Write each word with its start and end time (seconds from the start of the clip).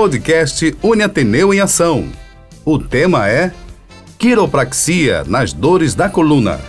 podcast 0.00 0.76
Uniateneu 0.80 1.52
em 1.52 1.58
Ação. 1.58 2.08
O 2.64 2.78
tema 2.78 3.28
é 3.28 3.52
Quiropraxia 4.16 5.24
nas 5.24 5.52
dores 5.52 5.92
da 5.92 6.08
coluna. 6.08 6.60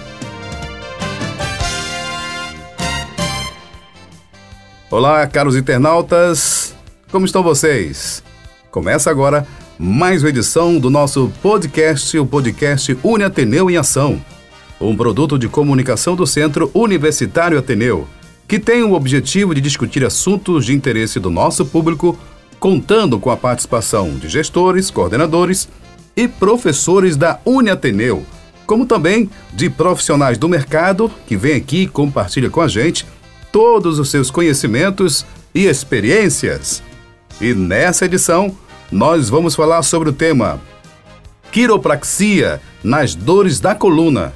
Olá, 4.90 5.28
caros 5.28 5.56
internautas, 5.56 6.76
como 7.12 7.24
estão 7.24 7.44
vocês? 7.44 8.24
Começa 8.72 9.12
agora 9.12 9.46
mais 9.78 10.24
uma 10.24 10.30
edição 10.30 10.80
do 10.80 10.90
nosso 10.90 11.32
podcast, 11.40 12.18
o 12.18 12.26
podcast 12.26 12.98
Uniateneu 13.04 13.70
em 13.70 13.78
Ação, 13.78 14.20
um 14.82 14.98
produto 14.98 15.38
de 15.38 15.48
comunicação 15.48 16.16
do 16.16 16.26
Centro 16.26 16.72
Universitário 16.74 17.60
Ateneu, 17.60 18.08
que 18.48 18.58
tem 18.58 18.82
o 18.82 18.94
objetivo 18.94 19.54
de 19.54 19.62
discutir 19.62 20.04
assuntos 20.04 20.66
de 20.66 20.74
interesse 20.74 21.20
do 21.20 21.30
nosso 21.30 21.64
público, 21.64 22.18
contando 22.60 23.20
com 23.20 23.32
a 23.32 23.38
participação 23.38 24.18
de 24.18 24.28
gestores, 24.28 24.92
coordenadores 24.92 25.70
e 26.16 26.28
professores 26.28 27.16
da 27.16 27.40
Uniateneu, 27.46 28.26
como 28.66 28.86
também 28.86 29.30
de 29.54 29.70
profissionais 29.70 30.38
do 30.38 30.50
mercado 30.50 31.12
que 31.26 31.38
vêm 31.38 31.56
aqui 31.56 31.84
e 31.84 31.88
compartilham 31.88 32.52
com 32.52 32.62
a 32.62 32.68
gente 32.68 33.06
todos 33.52 33.98
os 33.98 34.10
seus 34.10 34.30
conhecimentos 34.30 35.26
e 35.56 35.66
experiências. 35.66 36.84
E 37.42 37.54
nessa 37.54 38.06
edição, 38.06 38.56
nós 38.92 39.30
vamos 39.30 39.56
falar 39.56 39.82
sobre 39.82 40.10
o 40.10 40.14
tema 40.14 40.62
Quiropraxia 41.52 42.62
nas 42.84 43.16
dores 43.16 43.60
da 43.60 43.74
coluna. 43.74 44.34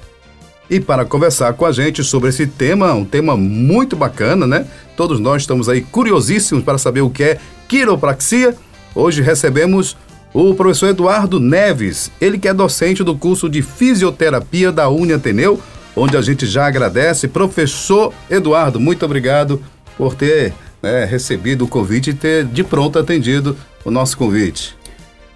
E 0.73 0.79
para 0.79 1.05
conversar 1.05 1.53
com 1.53 1.67
a 1.67 1.71
gente 1.71 2.03
sobre 2.03 2.29
esse 2.29 2.47
tema, 2.47 2.95
um 2.95 3.05
tema 3.05 3.37
muito 3.37 3.95
bacana, 3.95 4.47
né? 4.47 4.65
Todos 4.97 5.19
nós 5.19 5.43
estamos 5.43 5.69
aí 5.69 5.81
curiosíssimos 5.81 6.63
para 6.63 6.79
saber 6.79 7.01
o 7.01 7.11
que 7.11 7.21
é 7.21 7.39
quiropraxia. 7.67 8.55
Hoje 8.95 9.21
recebemos 9.21 9.95
o 10.33 10.55
professor 10.55 10.87
Eduardo 10.87 11.39
Neves, 11.39 12.11
ele 12.19 12.39
que 12.39 12.47
é 12.47 12.53
docente 12.55 13.03
do 13.03 13.15
curso 13.15 13.47
de 13.47 13.61
fisioterapia 13.61 14.71
da 14.71 14.89
Uni 14.89 15.13
Ateneu, 15.13 15.61
onde 15.95 16.17
a 16.17 16.23
gente 16.23 16.47
já 16.47 16.65
agradece. 16.65 17.27
Professor 17.27 18.11
Eduardo, 18.27 18.79
muito 18.79 19.05
obrigado 19.05 19.61
por 19.95 20.15
ter 20.15 20.55
né, 20.81 21.05
recebido 21.05 21.65
o 21.65 21.67
convite 21.67 22.09
e 22.09 22.13
ter 22.15 22.45
de 22.45 22.63
pronto 22.63 22.97
atendido 22.97 23.55
o 23.85 23.91
nosso 23.91 24.17
convite. 24.17 24.75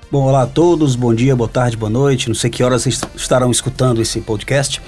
Bom, 0.10 0.24
olá 0.24 0.44
a 0.44 0.48
todos, 0.48 0.96
bom 0.96 1.14
dia, 1.14 1.36
boa 1.36 1.50
tarde, 1.50 1.76
boa 1.76 1.90
noite. 1.90 2.30
Não 2.30 2.36
sei 2.36 2.50
que 2.50 2.64
horas 2.64 2.82
vocês 2.82 3.02
estarão 3.14 3.52
escutando 3.52 4.02
esse 4.02 4.20
podcast. 4.22 4.82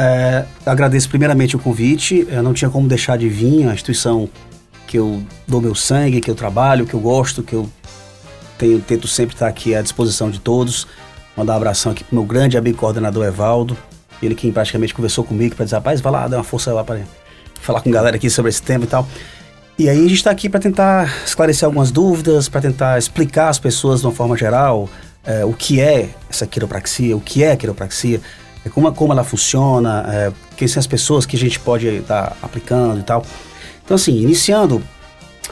É, 0.00 0.44
agradeço 0.64 1.08
primeiramente 1.08 1.56
o 1.56 1.58
convite. 1.58 2.24
Eu 2.30 2.40
não 2.40 2.54
tinha 2.54 2.70
como 2.70 2.86
deixar 2.86 3.18
de 3.18 3.28
vir, 3.28 3.68
a 3.68 3.74
instituição 3.74 4.28
que 4.86 4.96
eu 4.96 5.20
dou 5.46 5.60
meu 5.60 5.74
sangue, 5.74 6.20
que 6.20 6.30
eu 6.30 6.36
trabalho, 6.36 6.86
que 6.86 6.94
eu 6.94 7.00
gosto, 7.00 7.42
que 7.42 7.52
eu 7.52 7.68
tenho, 8.56 8.80
tento 8.80 9.08
sempre 9.08 9.34
estar 9.34 9.48
aqui 9.48 9.74
à 9.74 9.82
disposição 9.82 10.30
de 10.30 10.38
todos. 10.38 10.86
Mandar 11.36 11.54
um 11.54 11.56
abração 11.56 11.90
aqui 11.90 12.04
pro 12.04 12.14
meu 12.14 12.24
grande 12.24 12.56
amigo 12.56 12.78
coordenador 12.78 13.26
Evaldo, 13.26 13.76
ele 14.22 14.36
que 14.36 14.50
praticamente 14.52 14.94
conversou 14.94 15.24
comigo 15.24 15.56
para 15.56 15.64
dizer, 15.64 15.76
rapaz, 15.76 16.00
vai 16.00 16.12
lá, 16.12 16.28
dá 16.28 16.36
uma 16.36 16.44
força 16.44 16.72
lá 16.72 16.84
para 16.84 17.00
falar 17.60 17.80
com 17.80 17.88
a 17.88 17.92
galera 17.92 18.16
aqui 18.16 18.30
sobre 18.30 18.50
esse 18.50 18.62
tema 18.62 18.84
e 18.84 18.86
tal. 18.86 19.06
E 19.76 19.88
aí 19.88 19.98
a 19.98 20.02
gente 20.02 20.14
está 20.14 20.30
aqui 20.30 20.48
para 20.48 20.60
tentar 20.60 21.12
esclarecer 21.24 21.66
algumas 21.66 21.90
dúvidas, 21.90 22.48
para 22.48 22.60
tentar 22.60 22.98
explicar 22.98 23.48
às 23.48 23.58
pessoas 23.58 24.00
de 24.00 24.06
uma 24.06 24.12
forma 24.12 24.36
geral 24.36 24.88
é, 25.24 25.44
o 25.44 25.52
que 25.52 25.80
é 25.80 26.08
essa 26.30 26.46
quiropraxia, 26.46 27.16
o 27.16 27.20
que 27.20 27.42
é 27.44 27.52
a 27.52 27.56
quiropraxia, 27.56 28.20
como, 28.70 28.92
como 28.92 29.12
ela 29.12 29.24
funciona, 29.24 30.04
é, 30.08 30.32
quem 30.56 30.68
são 30.68 30.80
as 30.80 30.86
pessoas 30.86 31.24
que 31.24 31.36
a 31.36 31.38
gente 31.38 31.58
pode 31.60 31.86
estar 31.86 32.30
tá 32.30 32.36
aplicando 32.42 33.00
e 33.00 33.02
tal. 33.02 33.24
Então 33.84 33.94
assim, 33.94 34.20
iniciando, 34.20 34.82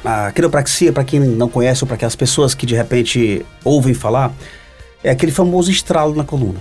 a 0.05 0.31
quiropraxia, 0.33 0.93
para 0.93 1.05
quem 1.05 1.21
não 1.21 1.49
conhece 1.49 1.83
ou 1.85 1.87
para 1.87 1.97
aquelas 1.97 2.17
pessoas 2.17 2.55
que 2.55 2.67
de 2.67 2.75
repente 2.75 3.45
ouvem 3.65 3.95
falar, 3.95 4.33
é 5.03 5.11
aquele 5.11 5.33
famoso 5.33 5.71
estralo 5.71 6.15
na 6.15 6.25
coluna. 6.25 6.61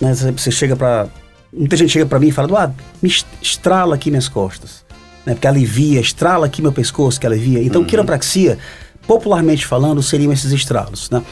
Né? 0.00 0.14
Você 0.14 0.50
chega 0.50 0.76
para... 0.76 1.08
Muita 1.52 1.76
gente 1.76 1.90
chega 1.90 2.06
para 2.06 2.18
mim 2.20 2.28
e 2.28 2.32
fala, 2.32 2.64
ah, 2.64 2.70
me 3.02 3.12
estrala 3.42 3.96
aqui 3.96 4.08
minhas 4.08 4.28
costas 4.28 4.84
né, 5.24 5.34
porque 5.34 5.46
alivia, 5.46 6.00
estrala 6.00 6.46
aqui 6.46 6.62
meu 6.62 6.72
pescoço, 6.72 7.20
que 7.20 7.26
alivia. 7.26 7.62
Então, 7.62 7.82
uhum. 7.82 7.86
quiropraxia, 7.86 8.58
popularmente 9.06 9.66
falando, 9.66 10.02
seriam 10.02 10.32
esses 10.32 10.52
estralos. 10.52 11.10
Né? 11.10 11.22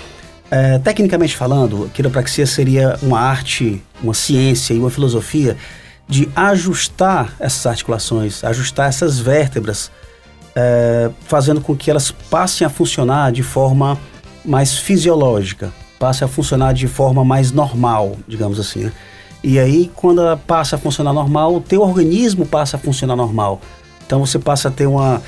É, 0.50 0.78
tecnicamente 0.78 1.37
falando, 1.37 1.91
quiropraxia 1.93 2.47
seria 2.47 2.99
uma 3.03 3.21
arte, 3.21 3.83
uma 4.03 4.14
ciência 4.14 4.75
e 4.75 4.78
uma 4.78 4.91
filosofia 4.91 5.56
de 6.09 6.28
ajustar 6.34 7.34
essas 7.38 7.66
articulações, 7.66 8.42
ajustar 8.42 8.88
essas 8.88 9.19
vértebras, 9.19 9.91
é, 10.56 11.10
fazendo 11.20 11.60
com 11.60 11.76
que 11.76 11.91
elas 11.91 12.10
passem 12.10 12.66
a 12.66 12.70
funcionar 12.70 13.31
de 13.31 13.42
forma 13.42 13.98
mais 14.44 14.78
fisiológica, 14.78 15.72
passem 15.98 16.25
a 16.25 16.28
funcionar 16.28 16.72
de 16.72 16.88
forma 16.88 17.25
mais 17.25 17.53
normal, 17.53 18.16
digamos 18.26 18.59
assim. 18.59 18.84
Né? 18.84 18.92
E 19.42 19.59
aí, 19.59 19.91
quando 19.94 20.20
ela 20.20 20.36
passa 20.36 20.76
a 20.76 20.78
funcionar 20.78 21.12
normal, 21.12 21.54
o 21.54 21.60
teu 21.60 21.82
organismo 21.82 22.47
passa 22.47 22.76
a 22.76 22.80
funcionar 22.80 23.15
normal. 23.15 23.60
Então 24.06 24.25
você 24.25 24.38
passa 24.38 24.69
a 24.69 24.70
ter 24.70 24.86
uma. 24.86 25.22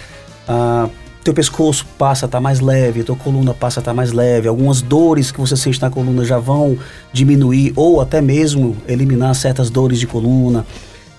A, 0.48 0.88
teu 1.22 1.34
pescoço 1.34 1.86
passa 1.98 2.25
a 2.25 2.28
estar 2.28 2.38
tá 2.38 2.42
mais 2.42 2.60
leve, 2.60 3.03
tua 3.03 3.16
coluna 3.16 3.53
passa 3.53 3.81
a 3.81 3.82
estar 3.82 3.91
tá 3.91 3.94
mais 3.94 4.12
leve, 4.12 4.48
algumas 4.48 4.81
dores 4.81 5.31
que 5.31 5.41
você 5.41 5.56
sente 5.56 5.81
na 5.81 5.91
coluna 5.91 6.25
já 6.25 6.38
vão 6.38 6.78
diminuir 7.12 7.72
ou 7.76 8.00
até 8.00 8.20
mesmo 8.20 8.76
eliminar 8.88 9.34
certas 9.34 9.70
dores 9.70 9.98
de 9.98 10.06
coluna. 10.06 10.64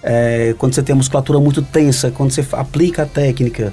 É, 0.03 0.55
quando 0.57 0.73
você 0.73 0.81
tem 0.81 0.93
a 0.93 0.95
musculatura 0.95 1.39
muito 1.39 1.61
tensa, 1.61 2.09
quando 2.09 2.31
você 2.31 2.43
aplica 2.53 3.03
a 3.03 3.05
técnica, 3.05 3.71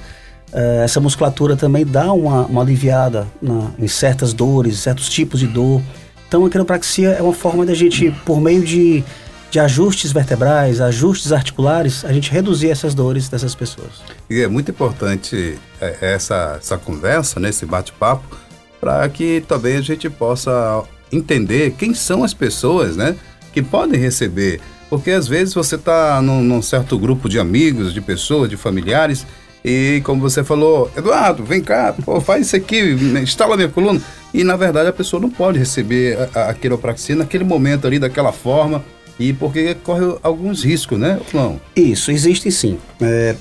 é, 0.52 0.82
essa 0.84 1.00
musculatura 1.00 1.56
também 1.56 1.86
dá 1.86 2.12
uma, 2.12 2.44
uma 2.46 2.60
aliviada 2.60 3.26
na, 3.40 3.70
em 3.78 3.88
certas 3.88 4.32
dores, 4.32 4.78
certos 4.78 5.08
tipos 5.08 5.40
de 5.40 5.46
dor. 5.46 5.80
Então 6.26 6.44
a 6.44 6.50
quiropraxia 6.50 7.10
é 7.10 7.22
uma 7.22 7.32
forma 7.32 7.64
da 7.64 7.72
gente, 7.72 8.10
por 8.26 8.38
meio 8.40 8.62
de 8.62 9.02
de 9.50 9.59
ajustes 9.59 10.12
vertebrais, 10.12 10.81
ajustes 10.81 11.32
articulares, 11.32 12.04
a 12.04 12.12
gente 12.12 12.31
reduzir 12.31 12.70
essas 12.70 12.94
dores 12.94 13.28
dessas 13.28 13.54
pessoas. 13.54 14.03
E 14.28 14.42
é 14.42 14.48
muito 14.48 14.70
importante 14.70 15.59
é, 15.81 15.97
essa, 16.00 16.56
essa 16.59 16.76
conversa, 16.76 17.41
né, 17.41 17.48
esse 17.48 17.64
bate-papo, 17.64 18.37
para 18.81 19.08
que 19.08 19.42
também 19.48 19.76
a 19.76 19.81
gente 19.81 20.08
possa 20.10 20.82
entender 21.10 21.75
quem 21.78 21.94
são 21.94 22.22
as 22.22 22.34
pessoas 22.34 22.97
né, 22.97 23.16
que 23.53 23.62
podem 23.62 23.98
receber. 23.98 24.60
Porque 24.91 25.10
às 25.10 25.26
vezes 25.26 25.54
você 25.54 25.76
está 25.76 26.20
num, 26.20 26.42
num 26.42 26.62
certo 26.62 26.98
grupo 26.98 27.28
de 27.28 27.38
amigos, 27.38 27.92
de 27.92 28.00
pessoas, 28.00 28.48
de 28.48 28.56
familiares, 28.56 29.26
e 29.64 30.00
como 30.04 30.20
você 30.20 30.44
falou, 30.44 30.91
Eduardo, 30.97 31.42
vem 31.42 31.60
cá, 31.60 31.94
pô, 32.04 32.20
faz 32.20 32.47
isso 32.47 32.56
aqui, 32.56 32.81
instala 33.20 33.56
minha 33.56 33.69
coluna. 33.69 34.00
E 34.32 34.44
na 34.44 34.56
verdade 34.56 34.88
a 34.88 34.92
pessoa 34.92 35.20
não 35.20 35.31
pode 35.31 35.58
receber 35.58 36.19
a, 36.34 36.50
a 36.50 36.54
quiropraxia 36.54 37.16
naquele 37.16 37.44
momento 37.44 37.87
ali, 37.87 37.98
daquela 37.98 38.31
forma 38.31 38.84
e 39.18 39.32
porque 39.32 39.74
corre 39.74 40.18
alguns 40.22 40.62
riscos, 40.62 40.98
né, 40.98 41.20
não? 41.34 41.60
Isso, 41.74 42.10
existem 42.10 42.50
sim. 42.50 42.78
É, 43.00 43.34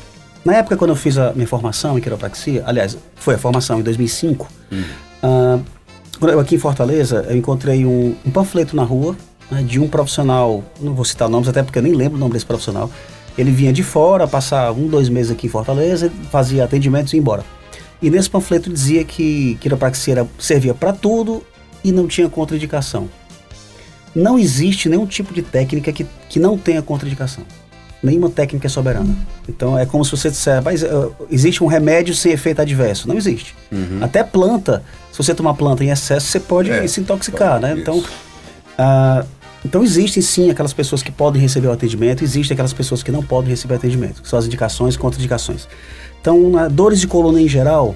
na 0.43 0.55
época 0.55 0.75
quando 0.75 0.91
eu 0.91 0.95
fiz 0.95 1.17
a 1.17 1.33
minha 1.33 1.47
formação 1.47 1.97
em 1.97 2.01
quiropraxia, 2.01 2.63
aliás, 2.65 2.97
foi 3.15 3.35
a 3.35 3.37
formação 3.37 3.79
em 3.79 3.83
2005, 3.83 4.47
hum. 4.71 5.63
eu 6.21 6.39
aqui 6.39 6.55
em 6.55 6.59
Fortaleza, 6.59 7.25
eu 7.29 7.37
encontrei 7.37 7.85
um, 7.85 8.15
um 8.25 8.31
panfleto 8.31 8.75
na 8.75 8.83
rua 8.83 9.15
né, 9.51 9.61
de 9.61 9.79
um 9.79 9.87
profissional, 9.87 10.63
não 10.81 10.93
vou 10.93 11.05
citar 11.05 11.29
nomes 11.29 11.47
até 11.47 11.61
porque 11.61 11.77
eu 11.77 11.83
nem 11.83 11.93
lembro 11.93 12.17
o 12.17 12.19
nome 12.19 12.33
desse 12.33 12.45
profissional, 12.45 12.89
ele 13.37 13.51
vinha 13.51 13.71
de 13.71 13.83
fora, 13.83 14.27
passar 14.27 14.71
um, 14.71 14.87
dois 14.87 15.09
meses 15.09 15.31
aqui 15.31 15.45
em 15.45 15.49
Fortaleza, 15.49 16.11
fazia 16.31 16.63
atendimentos 16.63 17.13
e 17.13 17.17
ia 17.17 17.19
embora. 17.19 17.43
E 18.01 18.09
nesse 18.09 18.29
panfleto 18.29 18.71
dizia 18.71 19.03
que 19.03 19.57
quiropraxia 19.61 20.27
servia 20.39 20.73
para 20.73 20.91
tudo 20.91 21.43
e 21.83 21.91
não 21.91 22.07
tinha 22.07 22.27
contraindicação 22.29 23.07
não 24.17 24.37
existe 24.37 24.89
nenhum 24.89 25.05
tipo 25.05 25.33
de 25.33 25.41
técnica 25.41 25.91
que, 25.91 26.05
que 26.27 26.39
não 26.39 26.57
tenha 26.57 26.81
contraindicação. 26.81 27.43
Nenhuma 28.01 28.29
técnica 28.29 28.67
é 28.67 28.69
soberana. 28.69 29.15
Então 29.47 29.77
é 29.77 29.85
como 29.85 30.03
se 30.03 30.11
você 30.11 30.29
disser, 30.29 30.61
mas 30.63 30.83
uh, 30.83 31.13
existe 31.31 31.63
um 31.63 31.67
remédio 31.67 32.13
sem 32.13 32.31
efeito 32.31 32.61
adverso. 32.61 33.07
Não 33.07 33.15
existe. 33.15 33.55
Uhum. 33.71 33.99
Até 34.01 34.23
planta, 34.23 34.83
se 35.11 35.17
você 35.17 35.33
tomar 35.33 35.53
planta 35.53 35.83
em 35.83 35.89
excesso, 35.89 36.27
você 36.27 36.39
pode 36.39 36.71
é, 36.71 36.87
se 36.87 36.99
intoxicar, 36.99 37.59
né? 37.59 37.75
Então, 37.77 37.99
uh, 37.99 39.27
então 39.65 39.83
existem 39.83 40.21
sim 40.21 40.49
aquelas 40.49 40.73
pessoas 40.73 41.01
que 41.01 41.11
podem 41.11 41.41
receber 41.41 41.67
o 41.67 41.71
atendimento, 41.71 42.23
existem 42.23 42.53
aquelas 42.53 42.73
pessoas 42.73 43.01
que 43.01 43.11
não 43.11 43.23
podem 43.23 43.49
receber 43.49 43.73
o 43.73 43.77
atendimento, 43.77 44.21
que 44.21 44.29
são 44.29 44.37
as 44.37 44.45
indicações 44.45 44.95
e 44.95 44.99
contraindicações. 44.99 45.67
Então, 46.21 46.49
na, 46.49 46.67
dores 46.67 46.99
de 46.99 47.07
coluna 47.07 47.41
em 47.41 47.47
geral, 47.47 47.95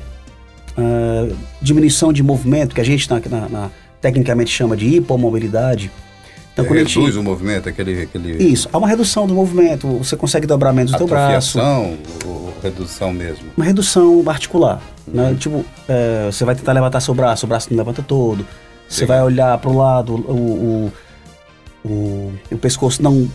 uh, 0.77 1.35
diminuição 1.61 2.11
de 2.11 2.23
movimento, 2.23 2.73
que 2.73 2.81
a 2.81 2.83
gente 2.83 3.09
na, 3.09 3.19
na, 3.19 3.49
na, 3.49 3.71
tecnicamente 4.01 4.51
chama 4.51 4.75
de 4.75 4.87
hipomobilidade, 4.87 5.91
então, 6.53 6.65
quando 6.65 6.77
reduz 6.77 6.93
gente... 6.93 7.17
o 7.17 7.23
movimento, 7.23 7.69
aquele, 7.69 8.03
aquele... 8.03 8.43
Isso, 8.43 8.67
há 8.71 8.77
uma 8.77 8.87
redução 8.87 9.25
do 9.25 9.33
movimento, 9.33 9.87
você 9.87 10.17
consegue 10.17 10.45
dobrar 10.45 10.73
menos 10.73 10.93
o 10.93 10.97
teu 10.97 11.07
braço. 11.07 11.59
ou 12.25 12.53
redução 12.61 13.13
mesmo? 13.13 13.45
Uma 13.55 13.65
redução 13.65 14.23
articular, 14.27 14.81
uhum. 15.07 15.13
né? 15.13 15.35
Tipo, 15.39 15.65
é, 15.87 16.29
você 16.31 16.43
vai 16.43 16.53
tentar 16.55 16.73
levantar 16.73 16.99
seu 16.99 17.13
braço, 17.13 17.45
o 17.45 17.49
braço 17.49 17.69
não 17.71 17.77
levanta 17.77 18.03
todo. 18.03 18.45
Você 18.87 19.01
Sim. 19.01 19.05
vai 19.05 19.21
olhar 19.21 19.57
para 19.59 19.69
o 19.69 19.77
lado, 19.77 20.13
o, 20.13 20.91
o, 21.85 22.33
o, 22.51 22.57
pescoço 22.57 23.01
não, 23.01 23.29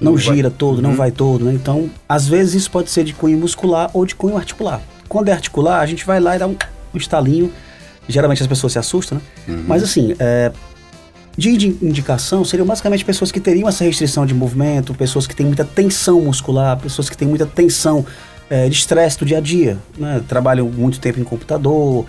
não, 0.00 0.12
não 0.12 0.18
gira 0.18 0.48
vai. 0.48 0.58
todo, 0.58 0.76
uhum. 0.76 0.82
não 0.82 0.94
vai 0.94 1.10
todo, 1.10 1.44
né? 1.44 1.52
Então, 1.52 1.90
às 2.08 2.26
vezes 2.26 2.54
isso 2.54 2.70
pode 2.70 2.90
ser 2.90 3.04
de 3.04 3.12
cunho 3.12 3.36
muscular 3.36 3.90
ou 3.92 4.06
de 4.06 4.14
cunho 4.14 4.36
articular. 4.36 4.80
Quando 5.08 5.28
é 5.28 5.32
articular, 5.32 5.80
a 5.80 5.86
gente 5.86 6.06
vai 6.06 6.18
lá 6.20 6.36
e 6.36 6.38
dá 6.38 6.46
um, 6.46 6.56
um 6.94 6.96
estalinho 6.96 7.52
Geralmente 8.08 8.42
as 8.42 8.48
pessoas 8.48 8.72
se 8.72 8.78
assustam, 8.78 9.18
né? 9.18 9.54
Uhum. 9.54 9.64
Mas 9.66 9.82
assim, 9.82 10.14
é, 10.18 10.50
de 11.36 11.50
indi- 11.50 11.76
indicação 11.82 12.44
seriam 12.44 12.66
basicamente 12.66 13.04
pessoas 13.04 13.32
que 13.32 13.40
teriam 13.40 13.68
essa 13.68 13.84
restrição 13.84 14.26
de 14.26 14.34
movimento, 14.34 14.92
pessoas 14.94 15.26
que 15.26 15.34
têm 15.34 15.46
muita 15.46 15.64
tensão 15.64 16.20
muscular, 16.20 16.76
pessoas 16.78 17.08
que 17.08 17.16
têm 17.16 17.26
muita 17.26 17.46
tensão 17.46 18.04
é, 18.50 18.68
de 18.68 18.74
estresse 18.74 19.18
do 19.18 19.24
dia 19.24 19.38
a 19.38 19.40
dia, 19.40 19.78
né? 19.96 20.20
Trabalham 20.28 20.68
muito 20.68 21.00
tempo 21.00 21.18
em 21.18 21.24
computador, 21.24 22.04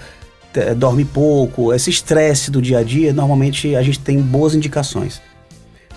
te- 0.51 0.73
dorme 0.75 1.05
pouco, 1.05 1.73
esse 1.73 1.89
estresse 1.89 2.51
do 2.51 2.61
dia 2.61 2.79
a 2.79 2.83
dia, 2.83 3.13
normalmente 3.13 3.75
a 3.75 3.81
gente 3.81 3.99
tem 3.99 4.19
boas 4.19 4.53
indicações. 4.53 5.21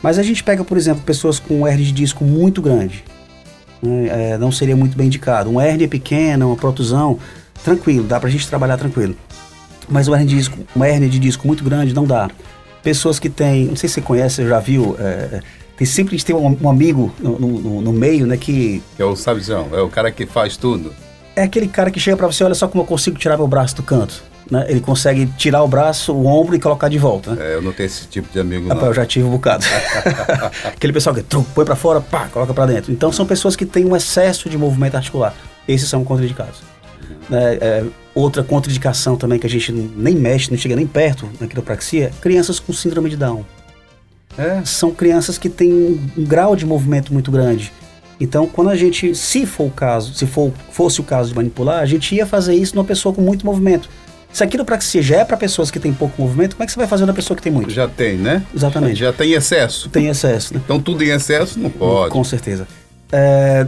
Mas 0.01 0.19
a 0.19 0.23
gente 0.23 0.45
pega, 0.45 0.63
por 0.63 0.77
exemplo, 0.77 1.03
pessoas 1.03 1.41
com 1.41 1.67
hernia 1.67 1.87
de 1.87 1.93
disco 1.93 2.23
muito 2.25 2.63
grande, 2.63 3.03
né? 3.83 4.33
É, 4.35 4.39
não 4.39 4.53
seria 4.53 4.77
muito 4.77 4.97
bem 4.97 5.09
indicado. 5.09 5.51
Uma 5.51 5.65
hérnia 5.65 5.89
pequena, 5.89 6.47
uma 6.47 6.55
protusão, 6.57 7.19
tranquilo, 7.65 8.05
dá 8.07 8.21
pra 8.21 8.31
gente 8.31 8.47
trabalhar 8.47 8.77
tranquilo. 8.77 9.17
Mas 9.89 10.07
uma 10.07 10.17
hérnia 10.17 10.29
de 10.31 10.37
disco, 10.37 10.59
uma 10.77 10.87
hérnia 10.87 11.09
de 11.09 11.19
disco 11.19 11.45
muito 11.47 11.65
grande 11.65 11.93
não 11.93 12.05
dá. 12.05 12.31
Pessoas 12.87 13.19
que 13.19 13.29
têm, 13.29 13.65
não 13.65 13.75
sei 13.75 13.89
se 13.89 13.97
você 13.97 14.01
conhece, 14.01 14.47
já 14.47 14.61
viu, 14.61 14.95
é, 15.01 15.41
tem 15.77 15.85
sempre 15.85 16.15
a 16.15 16.17
gente 16.19 16.25
tem 16.25 16.37
um, 16.37 16.57
um 16.63 16.71
amigo 16.71 17.13
no, 17.19 17.37
no- 17.37 17.81
no 17.81 17.93
meio, 17.93 18.29
né, 18.29 18.37
que 18.37 18.81
É 18.97 19.05
o 19.05 19.17
sabizão, 19.17 19.67
é 19.73 19.81
o 19.81 19.89
cara 19.89 20.13
que 20.13 20.25
faz 20.25 20.57
tudo. 20.57 20.95
é 21.35 21.43
aquele 21.43 21.67
cara 21.67 21.91
que 21.91 21.99
chega 21.99 22.17
pra 22.17 22.29
você, 22.29 22.45
olha 22.45 22.55
só 22.55 22.69
como 22.69 22.85
eu 22.85 22.87
consigo 22.87 23.19
tirar 23.19 23.37
meu 23.37 23.49
braço 23.49 23.75
do 23.75 23.83
canto. 23.83 24.23
Né? 24.49 24.65
Ele 24.69 24.79
consegue 24.81 25.27
tirar 25.37 25.65
o 25.65 25.67
braço, 25.67 26.13
o 26.15 26.27
ombro 26.27 26.55
e 26.55 26.61
colocar 26.61 26.89
de 26.89 26.97
volta. 26.97 27.35
Né? 27.35 27.45
É, 27.45 27.55
eu 27.57 27.63
não 27.63 27.73
tenho 27.73 27.89
esse 27.89 28.07
tipo 28.07 28.33
de 28.33 28.39
amigo, 28.39 28.69
Rapaz, 28.69 28.83
não. 28.83 28.89
eu 28.91 28.95
já 28.95 29.05
tive 29.05 29.27
um 29.27 29.31
bocado. 29.33 29.65
Aquele 30.65 30.93
pessoal 30.93 31.13
que 31.17 31.23
trum, 31.25 31.43
põe 31.43 31.65
pra 31.65 31.75
fora, 31.75 32.01
pá, 32.01 32.29
coloca 32.33 32.55
pra 32.55 32.67
dentro. 32.67 32.93
Então 32.93 33.11
são 33.11 33.27
pessoas 33.27 33.57
que 33.57 33.67
têm 33.67 33.85
um 33.85 33.97
excesso 33.97 34.49
de 34.49 34.57
movimento 34.57 34.95
articular. 34.95 35.35
Esses 35.67 35.89
são 35.89 36.05
contraindicados. 36.05 36.61
Né, 37.29 37.59
é, 37.61 37.85
outra 38.17 38.43
contraindicação 38.43 39.15
também 39.17 39.39
que 39.39 39.47
a 39.47 39.51
gente 39.51 39.71
nem 39.71 40.15
mexe, 40.15 40.51
não 40.51 40.57
chega 40.57 40.75
nem 40.75 40.87
perto 40.87 41.29
na 41.39 41.47
quiropraxia, 41.47 42.11
crianças 42.21 42.59
com 42.59 42.73
síndrome 42.73 43.11
de 43.11 43.17
Down. 43.17 43.45
É, 44.39 44.63
São 44.65 44.91
crianças 44.91 45.37
que 45.37 45.51
têm 45.51 45.73
um, 45.73 46.01
um 46.17 46.25
grau 46.25 46.57
de 46.57 46.65
movimento 46.65 47.13
muito 47.13 47.31
grande. 47.31 47.71
Então, 48.19 48.47
quando 48.47 48.71
a 48.71 48.77
gente, 48.77 49.15
se 49.15 49.45
for 49.45 49.65
o 49.65 49.71
caso, 49.71 50.15
se 50.15 50.27
for, 50.27 50.51
fosse 50.71 51.01
o 51.01 51.05
caso 51.05 51.29
de 51.29 51.35
manipular, 51.37 51.81
a 51.81 51.87
gente 51.87 52.15
ia 52.15 52.25
fazer 52.25 52.55
isso 52.55 52.75
numa 52.75 52.85
pessoa 52.85 53.15
com 53.15 53.21
muito 53.21 53.45
movimento. 53.45 53.91
Se 54.33 54.43
a 54.43 54.47
quiropraxia 54.47 55.03
já 55.03 55.17
é 55.17 55.25
para 55.25 55.37
pessoas 55.37 55.71
que 55.71 55.79
têm 55.79 55.93
pouco 55.93 56.21
movimento, 56.21 56.57
como 56.57 56.65
é 56.65 56.67
que 56.67 56.73
você 56.73 56.79
vai 56.79 56.87
fazer 56.87 57.05
na 57.05 57.13
pessoa 57.13 57.37
que 57.37 57.43
tem 57.43 57.53
muito? 57.53 57.71
já 57.71 57.87
tem, 57.87 58.17
né? 58.17 58.43
Exatamente. 58.55 58.99
Já 58.99 59.13
tem 59.13 59.33
excesso. 59.33 59.91
Tem 59.91 60.09
excesso, 60.09 60.55
né? 60.55 60.61
Então 60.65 60.81
tudo 60.81 61.05
em 61.05 61.09
excesso 61.09 61.59
não 61.59 61.71
pode. 61.71 62.11
Com 62.11 62.25
certeza. 62.25 62.67
É, 63.13 63.67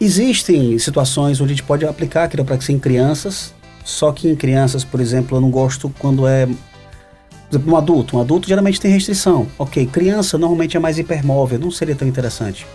existem 0.00 0.78
situações 0.78 1.40
onde 1.40 1.52
a 1.52 1.54
gente 1.56 1.62
pode 1.64 1.84
aplicar 1.84 2.24
a 2.24 2.28
quiropraxia 2.28 2.74
em 2.74 2.78
crianças, 2.78 3.52
só 3.84 4.12
que 4.12 4.28
em 4.28 4.36
crianças, 4.36 4.84
por 4.84 5.00
exemplo, 5.00 5.36
eu 5.36 5.40
não 5.40 5.50
gosto 5.50 5.92
quando 5.98 6.26
é. 6.26 6.46
Por 6.46 7.56
exemplo, 7.56 7.72
um 7.72 7.76
adulto. 7.76 8.16
Um 8.16 8.20
adulto 8.20 8.46
geralmente 8.48 8.80
tem 8.80 8.92
restrição. 8.92 9.46
Ok, 9.58 9.84
criança 9.86 10.38
normalmente 10.38 10.76
é 10.76 10.80
mais 10.80 10.98
hipermóvel, 10.98 11.58
não 11.58 11.70
seria 11.70 11.94
tão 11.96 12.06
interessante. 12.06 12.66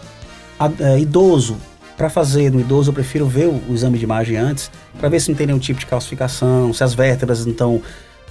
A- 0.60 0.72
é, 0.80 1.00
idoso, 1.00 1.58
para 1.96 2.10
fazer 2.10 2.52
no 2.52 2.60
idoso, 2.60 2.90
eu 2.90 2.94
prefiro 2.94 3.26
ver 3.26 3.48
o, 3.48 3.62
o 3.70 3.74
exame 3.74 3.98
de 3.98 4.04
imagem 4.04 4.36
antes, 4.36 4.70
para 5.00 5.08
ver 5.08 5.22
se 5.22 5.30
não 5.30 5.36
tem 5.38 5.48
nenhum 5.48 5.60
tipo 5.60 5.80
de 5.80 5.86
calcificação, 5.86 6.74
se 6.74 6.84
as 6.84 6.94
vértebras 6.94 7.46
não 7.46 7.54
estão 7.54 7.82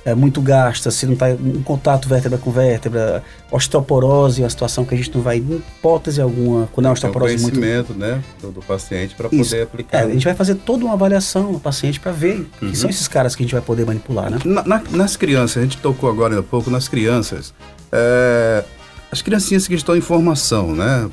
é, 0.05 0.15
muito 0.15 0.41
gastas, 0.43 0.95
se 0.95 1.06
não 1.06 1.15
está 1.15 1.31
em 1.31 1.62
contato 1.62 2.09
vértebra 2.09 2.39
com 2.39 2.51
vértebra, 2.51 3.23
osteoporose 3.51 4.41
é 4.43 4.45
uma 4.45 4.51
situação 4.51 4.85
que 4.85 4.95
a 4.95 4.97
gente 4.99 5.15
não 5.15 5.23
vai, 5.23 5.39
em 5.39 5.56
hipótese 5.56 6.21
alguma, 6.21 6.69
quando 6.73 6.87
é 6.87 6.89
uma 6.89 6.93
o 6.93 6.95
osteoporose 6.95 7.39
muito 7.39 7.59
conhecimento, 7.59 7.95
né, 7.95 8.23
do, 8.41 8.51
do 8.53 8.61
paciente 8.61 9.15
para 9.15 9.29
poder 9.29 9.56
É, 9.56 9.62
aplicar. 9.62 10.05
a 10.05 10.11
gente 10.11 10.25
vai 10.25 10.35
fazer 10.35 10.56
toda 10.56 10.85
uma 10.85 10.95
avaliação 10.95 11.53
no 11.53 11.61
paciente 11.61 11.99
para 12.01 12.12
ver 12.12 12.47
que 12.61 12.77
são 12.77 12.91
esses 12.91 13.09
caras 13.09 13.35
que 13.35 13.43
a 13.43 13.47
gente 13.47 13.53
vai 13.55 13.62
poder 13.62 13.87
manipular, 13.87 14.31
né? 14.31 14.39
Na- 14.45 14.62
na- 14.65 14.83
nas 14.91 15.17
crianças, 15.17 15.56
a 15.59 15.62
gente 15.62 15.79
tocou 15.79 16.11
agora 16.11 16.39
há 16.39 16.43
pouco 16.43 16.71
nas 16.71 16.87
crianças. 16.89 17.55
É, 17.91 18.65
as 19.11 19.23
criancinhas 19.23 19.67
que 19.67 19.75
estão 19.75 19.97
em 19.97 20.01
formação, 20.01 20.75
né? 20.75 21.09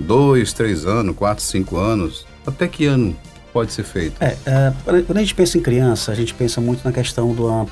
Dois, 0.00 0.52
três 0.52 0.84
anos, 0.86 1.14
quatro, 1.14 1.44
cinco 1.44 1.76
anos. 1.76 2.26
Até 2.46 2.66
que 2.66 2.86
ano 2.86 3.16
pode 3.52 3.72
ser 3.72 3.84
feito? 3.84 4.14
É, 4.20 4.36
é, 4.46 4.72
quando 5.06 5.18
a 5.18 5.20
gente 5.20 5.34
pensa 5.34 5.58
em 5.58 5.60
criança, 5.60 6.10
a 6.10 6.14
gente 6.14 6.32
pensa 6.34 6.60
muito 6.60 6.82
na 6.84 6.90
questão 6.90 7.32
da 7.34 7.66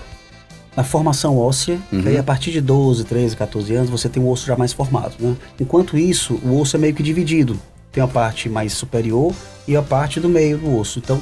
na 0.77 0.85
formação 0.85 1.37
óssea, 1.37 1.79
que 1.91 2.09
aí 2.09 2.17
a 2.17 2.23
partir 2.23 2.51
de 2.53 2.61
12, 2.61 3.05
13, 3.05 3.37
14 3.37 3.75
anos 3.75 3.91
você 3.91 4.09
tem 4.09 4.23
o 4.23 4.29
osso 4.29 4.47
já 4.47 4.57
mais 4.57 4.73
formado, 4.73 5.15
né? 5.19 5.35
Enquanto 5.59 5.99
isso, 5.99 6.35
o 6.45 6.59
osso 6.61 6.77
é 6.77 6.79
meio 6.79 6.95
que 6.95 7.03
dividido. 7.03 7.57
Tem 7.93 8.03
a 8.03 8.07
parte 8.07 8.49
mais 8.49 8.73
superior 8.73 9.33
e 9.67 9.75
a 9.77 9.83
parte 9.83 10.21
do 10.21 10.29
meio 10.29 10.59
do 10.59 10.77
osso. 10.79 11.01
Então, 11.01 11.21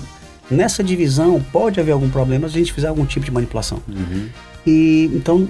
nessa 0.51 0.85
divisão, 0.85 1.43
pode 1.51 1.81
haver 1.81 1.93
algum 1.93 2.11
problema 2.11 2.47
se 2.49 2.55
a 2.57 2.59
gente 2.59 2.73
fizer 2.75 2.89
algum 2.89 3.07
tipo 3.07 3.25
de 3.25 3.31
manipulação. 3.33 3.79
E, 4.67 5.11
então, 5.15 5.49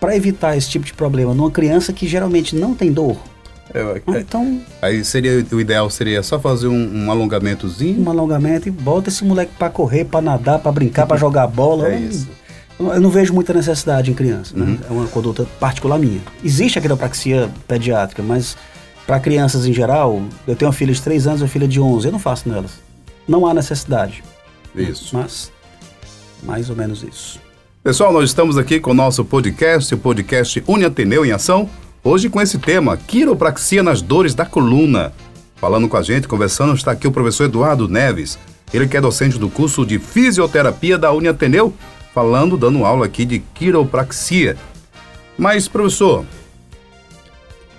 para 0.00 0.16
evitar 0.16 0.56
esse 0.56 0.68
tipo 0.70 0.84
de 0.84 0.94
problema 0.94 1.34
numa 1.34 1.50
criança 1.50 1.92
que 1.92 2.06
geralmente 2.08 2.56
não 2.56 2.74
tem 2.74 2.90
dor, 2.90 3.16
É, 3.74 3.80
é, 3.80 4.18
então 4.20 4.60
aí 4.80 5.04
seria 5.04 5.46
o 5.52 5.60
ideal 5.60 5.88
seria 5.88 6.22
só 6.22 6.38
fazer 6.38 6.66
um, 6.68 7.04
um 7.04 7.10
alongamentozinho. 7.10 8.02
um 8.04 8.10
alongamento 8.10 8.68
e 8.68 8.70
bota 8.70 9.08
esse 9.08 9.24
moleque 9.24 9.52
pra 9.58 9.70
correr, 9.70 10.04
pra 10.04 10.20
nadar, 10.20 10.58
pra 10.58 10.72
brincar, 10.72 11.06
pra 11.06 11.16
jogar 11.18 11.46
bola. 11.46 11.88
É 11.88 11.98
isso. 12.00 12.28
Eu 12.90 13.00
não 13.00 13.10
vejo 13.10 13.32
muita 13.32 13.52
necessidade 13.52 14.10
em 14.10 14.14
criança, 14.14 14.56
né? 14.56 14.78
É 14.88 14.92
uma 14.92 15.06
conduta 15.06 15.46
particular 15.60 15.98
minha. 15.98 16.20
Existe 16.42 16.78
a 16.78 16.82
quiropraxia 16.82 17.50
pediátrica, 17.68 18.22
mas 18.22 18.56
para 19.06 19.20
crianças 19.20 19.66
em 19.66 19.72
geral, 19.72 20.22
eu 20.46 20.56
tenho 20.56 20.68
uma 20.68 20.74
filha 20.74 20.92
de 20.92 21.00
3 21.00 21.26
anos 21.26 21.40
e 21.40 21.44
uma 21.44 21.48
filha 21.48 21.68
de 21.68 21.80
11, 21.80 22.06
eu 22.08 22.12
não 22.12 22.18
faço 22.18 22.48
nelas. 22.48 22.72
Não 23.26 23.46
há 23.46 23.54
necessidade. 23.54 24.22
Isso. 24.74 25.16
Mas, 25.16 25.52
mais 26.42 26.70
ou 26.70 26.76
menos 26.76 27.02
isso. 27.02 27.40
Pessoal, 27.84 28.12
nós 28.12 28.24
estamos 28.24 28.56
aqui 28.56 28.78
com 28.78 28.92
o 28.92 28.94
nosso 28.94 29.24
podcast, 29.24 29.94
o 29.94 29.98
podcast 29.98 30.62
Uni 30.66 30.84
Ateneu 30.84 31.26
em 31.26 31.32
Ação, 31.32 31.68
hoje 32.02 32.28
com 32.28 32.40
esse 32.40 32.58
tema, 32.58 32.96
quiropraxia 32.96 33.82
nas 33.82 34.00
dores 34.00 34.34
da 34.34 34.46
coluna. 34.46 35.12
Falando 35.56 35.88
com 35.88 35.96
a 35.96 36.02
gente, 36.02 36.26
conversando, 36.26 36.74
está 36.74 36.92
aqui 36.92 37.06
o 37.06 37.12
professor 37.12 37.44
Eduardo 37.44 37.88
Neves, 37.88 38.38
ele 38.72 38.88
que 38.88 38.96
é 38.96 39.00
docente 39.00 39.38
do 39.38 39.48
curso 39.48 39.84
de 39.84 39.98
Fisioterapia 39.98 40.96
da 40.96 41.12
Uni 41.12 41.28
Ateneu, 41.28 41.74
falando, 42.14 42.56
dando 42.56 42.84
aula 42.84 43.06
aqui 43.06 43.24
de 43.24 43.38
quiropraxia. 43.38 44.56
Mas, 45.36 45.66
professor, 45.66 46.24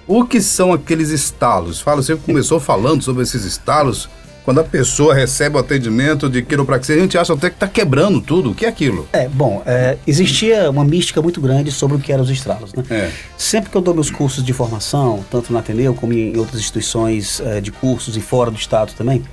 o 0.07 0.25
que 0.25 0.41
são 0.41 0.73
aqueles 0.73 1.09
estalos? 1.09 1.79
Fala, 1.79 2.01
você 2.01 2.15
começou 2.15 2.59
falando 2.59 3.03
sobre 3.03 3.23
esses 3.23 3.45
estalos. 3.45 4.09
Quando 4.43 4.59
a 4.59 4.63
pessoa 4.63 5.15
recebe 5.15 5.55
o 5.55 5.59
atendimento 5.59 6.29
de 6.29 6.41
quiropraxia, 6.41 6.97
a 6.97 6.99
gente 6.99 7.17
acha 7.17 7.31
até 7.31 7.49
que 7.49 7.55
está 7.55 7.65
quebrando 7.65 8.19
tudo. 8.19 8.51
O 8.51 8.55
que 8.55 8.65
é 8.65 8.69
aquilo? 8.69 9.07
É, 9.13 9.29
bom, 9.29 9.63
é, 9.65 9.97
existia 10.05 10.69
uma 10.69 10.83
mística 10.83 11.21
muito 11.21 11.39
grande 11.39 11.71
sobre 11.71 11.95
o 11.95 11.99
que 11.99 12.11
eram 12.11 12.23
os 12.23 12.29
estralos, 12.29 12.73
né? 12.73 12.83
É. 12.89 13.11
Sempre 13.37 13.69
que 13.69 13.77
eu 13.77 13.81
dou 13.81 13.93
meus 13.93 14.11
cursos 14.11 14.43
de 14.43 14.51
formação, 14.51 15.23
tanto 15.31 15.53
na 15.53 15.59
Ateneu 15.59 15.93
como 15.93 16.11
em 16.11 16.35
outras 16.37 16.59
instituições 16.59 17.39
eh, 17.39 17.61
de 17.61 17.71
cursos 17.71 18.17
e 18.17 18.19
fora 18.19 18.51
do 18.51 18.57
estado 18.57 18.91
também, 18.97 19.23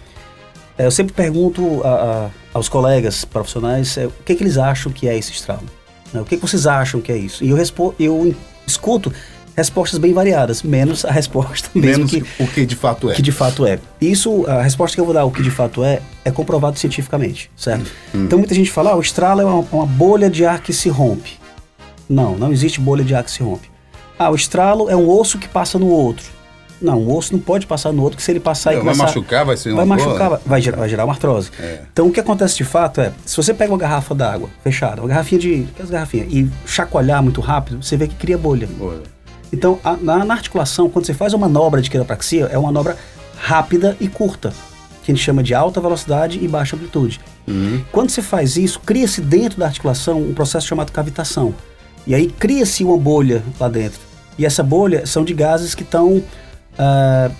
eu 0.84 0.90
sempre 0.90 1.12
pergunto 1.12 1.80
a- 1.84 1.88
a- 1.88 2.30
aos 2.54 2.68
colegas 2.68 3.24
profissionais 3.24 3.96
eh, 3.96 4.06
o 4.06 4.12
que, 4.24 4.34
que 4.34 4.42
eles 4.42 4.58
acham 4.58 4.90
que 4.92 5.08
é 5.08 5.16
esse 5.16 5.32
estralo. 5.32 5.64
né? 6.12 6.20
O 6.20 6.24
que, 6.24 6.36
que 6.36 6.42
vocês 6.42 6.66
acham 6.66 7.00
que 7.00 7.10
é 7.12 7.16
isso? 7.16 7.42
E 7.44 7.50
eu, 7.50 7.56
respo 7.56 7.94
eu 7.98 8.34
escuto 8.66 9.12
respostas 9.56 9.98
bem 9.98 10.12
variadas, 10.14 10.62
menos 10.62 11.04
a 11.04 11.10
resposta 11.12 11.68
mesmo 11.74 12.06
Menos 12.06 12.10
que, 12.10 12.42
o 12.42 12.46
que 12.46 12.64
de 12.64 12.74
fato 12.76 13.10
é. 13.10 13.14
que 13.14 13.20
de 13.22 13.32
fato 13.32 13.66
é. 13.66 13.78
Isso, 14.00 14.46
a 14.46 14.62
resposta 14.62 14.94
que 14.94 15.00
eu 15.00 15.04
vou 15.04 15.12
dar, 15.12 15.24
o 15.24 15.30
que 15.30 15.42
de 15.42 15.50
fato 15.50 15.84
é, 15.84 16.00
é 16.24 16.30
comprovado 16.30 16.78
cientificamente, 16.78 17.50
certo? 17.56 17.90
Hum. 18.14 18.24
Então 18.24 18.38
muita 18.38 18.54
gente 18.54 18.70
fala, 18.70 18.90
ah, 18.92 18.96
o 18.96 19.00
estralo 19.00 19.40
é 19.40 19.44
uma, 19.44 19.64
uma 19.72 19.86
bolha 19.86 20.30
de 20.30 20.44
ar 20.46 20.60
que 20.62 20.72
se 20.72 20.88
rompe. 20.88 21.38
Não, 22.08 22.36
não 22.38 22.52
existe 22.52 22.80
bolha 22.80 23.04
de 23.04 23.14
ar 23.14 23.22
que 23.22 23.30
se 23.30 23.42
rompe. 23.42 23.70
Ah, 24.18 24.30
o 24.30 24.34
estralo 24.34 24.88
é 24.90 24.96
um 24.96 25.08
osso 25.08 25.38
que 25.38 25.46
passa 25.48 25.78
no 25.78 25.86
outro. 25.88 26.26
Não, 26.80 26.98
o 26.98 27.14
osso 27.16 27.32
não 27.32 27.40
pode 27.40 27.66
passar 27.66 27.92
no 27.92 28.02
outro, 28.02 28.16
que 28.16 28.22
se 28.22 28.30
ele 28.30 28.40
passar 28.40 28.72
e 28.72 28.76
vai 28.76 28.84
começar... 28.84 29.02
machucar, 29.04 29.44
vai 29.44 29.56
ser 29.56 29.70
uma 29.72 29.84
Vai 29.84 29.98
boa- 29.98 30.08
machucar, 30.08 30.30
vai- 30.30 30.40
vai 30.46 30.60
gerar, 30.62 30.76
vai 30.78 30.88
gerar 30.88 31.04
uma 31.04 31.12
artrose. 31.12 31.50
É. 31.60 31.80
Então 31.92 32.06
o 32.06 32.12
que 32.12 32.18
acontece 32.20 32.56
de 32.56 32.64
fato 32.64 33.00
é, 33.00 33.12
se 33.26 33.36
você 33.36 33.52
pega 33.52 33.70
uma 33.72 33.78
garrafa 33.78 34.14
d'água 34.14 34.48
fechada, 34.64 35.02
uma 35.02 35.08
garrafinha 35.08 35.38
de. 35.40 35.66
aquelas 35.72 35.90
garrafinhas, 35.90 36.28
e 36.32 36.50
chacoalhar 36.66 37.22
muito 37.22 37.40
rápido, 37.40 37.82
você 37.82 37.96
vê 37.96 38.08
que 38.08 38.14
cria 38.14 38.38
bolha. 38.38 38.66
Boa. 38.66 39.02
Então, 39.52 39.78
a- 39.84 39.96
na, 40.00 40.24
na 40.24 40.34
articulação, 40.34 40.88
quando 40.88 41.04
você 41.06 41.12
faz 41.14 41.34
uma 41.34 41.46
manobra 41.48 41.82
de 41.82 41.90
quiropraxia, 41.90 42.46
é 42.52 42.56
uma 42.56 42.68
manobra 42.72 42.96
rápida 43.36 43.96
e 44.00 44.08
curta, 44.08 44.52
que 45.02 45.10
a 45.10 45.14
gente 45.14 45.24
chama 45.24 45.42
de 45.42 45.54
alta 45.54 45.80
velocidade 45.80 46.38
e 46.42 46.46
baixa 46.48 46.76
amplitude. 46.76 47.20
Uhum. 47.48 47.82
Quando 47.90 48.10
você 48.10 48.22
faz 48.22 48.56
isso, 48.56 48.80
cria-se 48.80 49.20
dentro 49.20 49.58
da 49.58 49.66
articulação 49.66 50.20
um 50.22 50.32
processo 50.34 50.66
chamado 50.66 50.92
cavitação. 50.92 51.54
E 52.06 52.14
aí 52.14 52.28
cria-se 52.28 52.84
uma 52.84 52.96
bolha 52.96 53.42
lá 53.58 53.68
dentro. 53.68 53.98
E 54.38 54.46
essa 54.46 54.62
bolha 54.62 55.04
são 55.04 55.24
de 55.24 55.34
gases 55.34 55.74
que 55.74 55.82
estão 55.82 56.22
ah, 56.78 57.30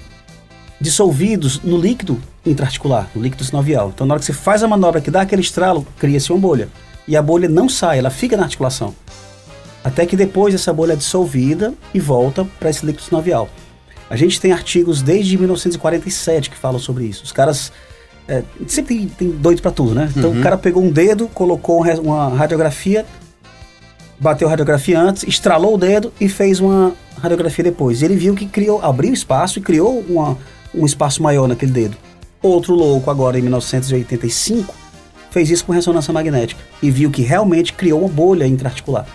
dissolvidos 0.81 1.61
no 1.63 1.77
líquido 1.77 2.21
intraarticular, 2.45 3.09
no 3.15 3.23
líquido 3.23 3.45
sinovial. 3.45 3.91
Então, 3.95 4.07
na 4.07 4.15
hora 4.15 4.21
que 4.21 4.27
você 4.27 4.33
faz 4.33 4.63
a 4.63 4.69
manobra 4.69 5.01
que 5.01 5.11
dá 5.11 5.23
aquele 5.23 5.43
estralo, 5.43 5.87
cria-se 5.99 6.33
uma 6.33 6.39
bolha. 6.39 6.69
E 7.07 7.17
a 7.17 7.23
bolha 7.23 7.49
não 7.49 7.69
sai, 7.69 7.99
ela 7.99 8.11
fica 8.11 8.37
na 8.37 8.45
articulação. 8.45 8.95
Até 9.83 10.07
que 10.07 10.17
depois 10.17 10.55
essa 10.55 10.73
bolha 10.73 10.93
é 10.93 10.97
dissolvida 10.97 11.75
e 11.93 12.01
volta 12.01 12.47
para 12.59 12.71
esse 12.71 12.85
líquido 12.85 13.05
sinovial. 13.05 13.49
A 14.09 14.17
gente 14.17 14.41
tem 14.41 14.53
artigos 14.53 15.03
desde 15.03 15.37
1947 15.39 16.51
que 16.51 16.57
falam 16.57 16.79
sobre 16.79 17.05
isso. 17.05 17.25
Os 17.25 17.33
caras 17.33 17.73
É, 18.29 18.45
sempre 18.69 18.95
tem, 18.97 19.09
tem 19.09 19.31
doido 19.31 19.61
pra 19.61 19.73
tudo, 19.73 19.93
né? 19.93 20.09
Então 20.15 20.31
o 20.31 20.41
cara 20.41 20.57
pegou 20.57 20.85
um 20.85 20.91
dedo, 20.91 21.27
colocou 21.29 21.83
um 21.85 22.01
uma 22.01 22.29
radiografia, 22.29 23.05
bateu 24.21 24.47
a 24.47 24.51
radiografia 24.51 25.01
antes, 25.01 25.25
estralou 25.25 25.75
o 25.75 25.79
dedo 25.79 26.13
e 26.21 26.29
fez 26.29 26.61
uma 26.61 26.93
radiografia 27.21 27.65
depois. 27.65 28.03
E 28.03 28.05
ele 28.05 28.17
viu 28.17 28.35
que 28.35 28.47
criou, 28.47 28.81
abriu 28.85 29.13
espaço 29.13 29.59
e 29.59 29.63
criou 29.63 30.05
uma, 30.09 30.37
um 30.75 30.85
espaço 30.85 31.23
maior 31.23 31.49
naquele 31.49 31.73
dedo. 31.73 31.97
Outro 32.43 32.75
louco 32.75 33.11
agora 33.11 33.39
em 33.39 33.43
1985 33.43 34.75
fez 35.31 35.51
isso 35.51 35.65
com 35.65 35.73
ressonância 35.73 36.13
magnética 36.13 36.61
e 36.83 36.91
viu 36.91 37.11
que 37.11 37.23
realmente 37.23 37.73
criou 37.73 38.01
uma 38.01 38.09
bolha 38.09 38.47
intraarticular. 38.47 39.07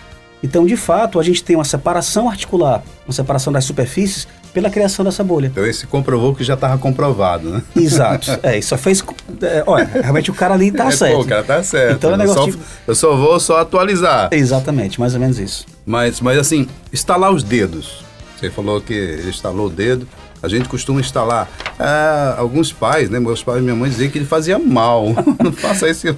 Então, 0.46 0.64
de 0.64 0.76
fato, 0.76 1.18
a 1.18 1.22
gente 1.24 1.42
tem 1.42 1.56
uma 1.56 1.64
separação 1.64 2.28
articular, 2.28 2.80
uma 3.04 3.12
separação 3.12 3.52
das 3.52 3.64
superfícies 3.64 4.28
pela 4.54 4.70
criação 4.70 5.04
dessa 5.04 5.22
bolha. 5.24 5.48
Então 5.48 5.66
esse 5.66 5.86
comprovou 5.86 6.34
que 6.34 6.42
já 6.44 6.54
estava 6.54 6.78
comprovado, 6.78 7.50
né? 7.50 7.62
Exato. 7.74 8.30
É, 8.42 8.56
isso 8.58 8.68
só 8.70 8.78
fez. 8.78 9.02
É, 9.42 9.62
olha, 9.66 9.84
realmente 9.92 10.30
o 10.30 10.34
cara 10.34 10.54
ali 10.54 10.70
tá 10.72 10.86
É, 10.86 10.90
certo. 10.92 11.16
Pô, 11.16 11.22
o 11.22 11.26
cara 11.26 11.42
tá 11.42 11.62
certo. 11.62 11.96
Então 11.96 12.14
é 12.14 12.16
negócio 12.16 12.44
só, 12.44 12.50
de- 12.50 12.58
eu 12.86 12.94
só 12.94 13.16
vou 13.16 13.38
só 13.40 13.58
atualizar. 13.60 14.28
Exatamente, 14.32 14.98
mais 15.00 15.12
ou 15.14 15.20
menos 15.20 15.38
isso. 15.38 15.66
Mas, 15.84 16.20
mas 16.20 16.38
assim, 16.38 16.66
instalar 16.92 17.32
os 17.32 17.42
dedos. 17.42 18.04
Você 18.38 18.48
falou 18.50 18.80
que 18.80 18.94
ele 18.94 19.28
instalou 19.28 19.66
o 19.66 19.70
dedo. 19.70 20.06
A 20.46 20.48
gente 20.48 20.68
costuma 20.68 21.00
instalar. 21.00 21.48
Ah, 21.78 22.36
alguns 22.38 22.72
pais, 22.72 23.10
né? 23.10 23.18
Meus 23.20 23.42
pais 23.42 23.58
e 23.58 23.62
minha 23.62 23.74
mãe 23.74 23.90
diziam 23.90 24.10
que 24.10 24.16
ele 24.18 24.24
fazia 24.24 24.58
mal. 24.58 25.06
Não 25.42 25.52
faça 25.52 25.88
isso 25.90 26.00
seu 26.00 26.14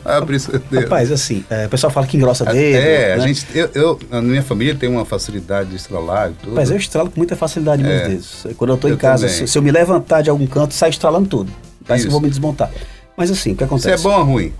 dedo. 0.70 0.82
Rapaz, 0.82 1.10
assim, 1.10 1.44
é, 1.50 1.66
o 1.66 1.68
pessoal 1.68 1.90
fala 1.92 2.06
que 2.06 2.16
engrossa 2.16 2.44
dedo. 2.44 2.56
é, 2.56 3.14
a 3.14 3.16
né? 3.16 3.26
gente, 3.28 3.46
eu, 3.54 3.70
eu- 3.74 4.00
na 4.10 4.20
minha 4.22 4.42
família 4.42 4.74
tem 4.74 4.88
uma 4.88 5.04
facilidade 5.04 5.70
de 5.70 5.76
estralar 5.76 6.30
e 6.30 6.34
tudo. 6.34 6.50
Rapaz, 6.50 6.70
eu 6.70 6.76
estralo 6.76 7.10
com 7.10 7.18
muita 7.18 7.34
facilidade 7.34 7.82
meus 7.82 8.02
É. 8.02 8.08
dedos. 8.08 8.46
Quando 8.56 8.70
eu 8.70 8.76
tô 8.76 8.88
em 8.88 8.96
casa, 8.96 9.28
se, 9.28 9.46
se 9.48 9.58
eu 9.58 9.62
me 9.62 9.70
levantar 9.70 10.22
de 10.22 10.30
algum 10.30 10.46
canto, 10.46 10.74
sai 10.74 10.90
estralando 10.90 11.28
tudo. 11.28 11.50
Parece 11.86 12.04
que 12.04 12.08
eu 12.08 12.10
Isso. 12.10 12.12
vou 12.12 12.20
me 12.20 12.28
desmontar. 12.28 12.70
Mas 13.16 13.30
assim, 13.30 13.52
o 13.52 13.56
que 13.56 13.64
Isso 13.64 13.74
acontece? 13.74 14.06
é 14.06 14.10
bom 14.10 14.18
ou 14.18 14.24
ruim? 14.24 14.52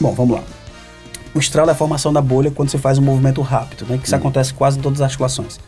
Bom, 0.00 0.12
vamos 0.12 0.36
lá. 0.36 0.42
O 1.34 1.38
estralo 1.38 1.70
é 1.70 1.72
a 1.72 1.74
formação 1.76 2.12
da 2.12 2.20
bolha 2.20 2.50
quando 2.50 2.68
você 2.70 2.76
faz 2.76 2.98
um 2.98 3.02
movimento 3.02 3.40
rápido, 3.40 3.82
né? 3.88 3.94
Que 3.96 4.02
Hum. 4.02 4.04
isso 4.04 4.16
acontece 4.16 4.52
quase 4.52 4.78
em 4.78 4.82
todas 4.82 5.00
as 5.00 5.04
articulações. 5.06 5.58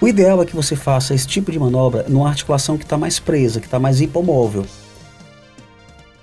O 0.00 0.06
ideal 0.06 0.42
é 0.42 0.46
que 0.46 0.54
você 0.54 0.76
faça 0.76 1.14
esse 1.14 1.26
tipo 1.26 1.50
de 1.50 1.58
manobra 1.58 2.04
numa 2.08 2.28
articulação 2.28 2.76
que 2.76 2.84
está 2.84 2.98
mais 2.98 3.18
presa, 3.18 3.60
que 3.60 3.66
está 3.66 3.78
mais 3.78 4.00
hipomóvel. 4.00 4.66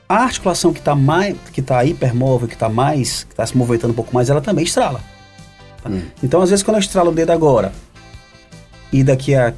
A 0.07 0.17
articulação 0.17 0.71
que 0.71 0.79
está 0.79 0.95
mais, 0.95 1.35
que 1.51 1.59
está 1.59 1.83
hipermóvel, 1.83 2.47
que 2.47 2.53
está 2.53 2.69
mais, 2.69 3.23
que 3.23 3.33
está 3.33 3.45
se 3.45 3.57
movimentando 3.57 3.93
um 3.93 3.95
pouco 3.95 4.13
mais, 4.13 4.29
ela 4.29 4.41
também 4.41 4.63
estrala. 4.63 5.01
tá? 5.81 5.89
Hum. 5.89 6.03
Então, 6.21 6.41
às 6.41 6.51
vezes, 6.51 6.61
quando 6.61 6.75
eu 6.75 6.81
estralo 6.81 7.09
o 7.09 7.13
dedo 7.13 7.31
agora 7.31 7.73
e 8.91 9.03
daqui 9.03 9.33
a 9.33 9.53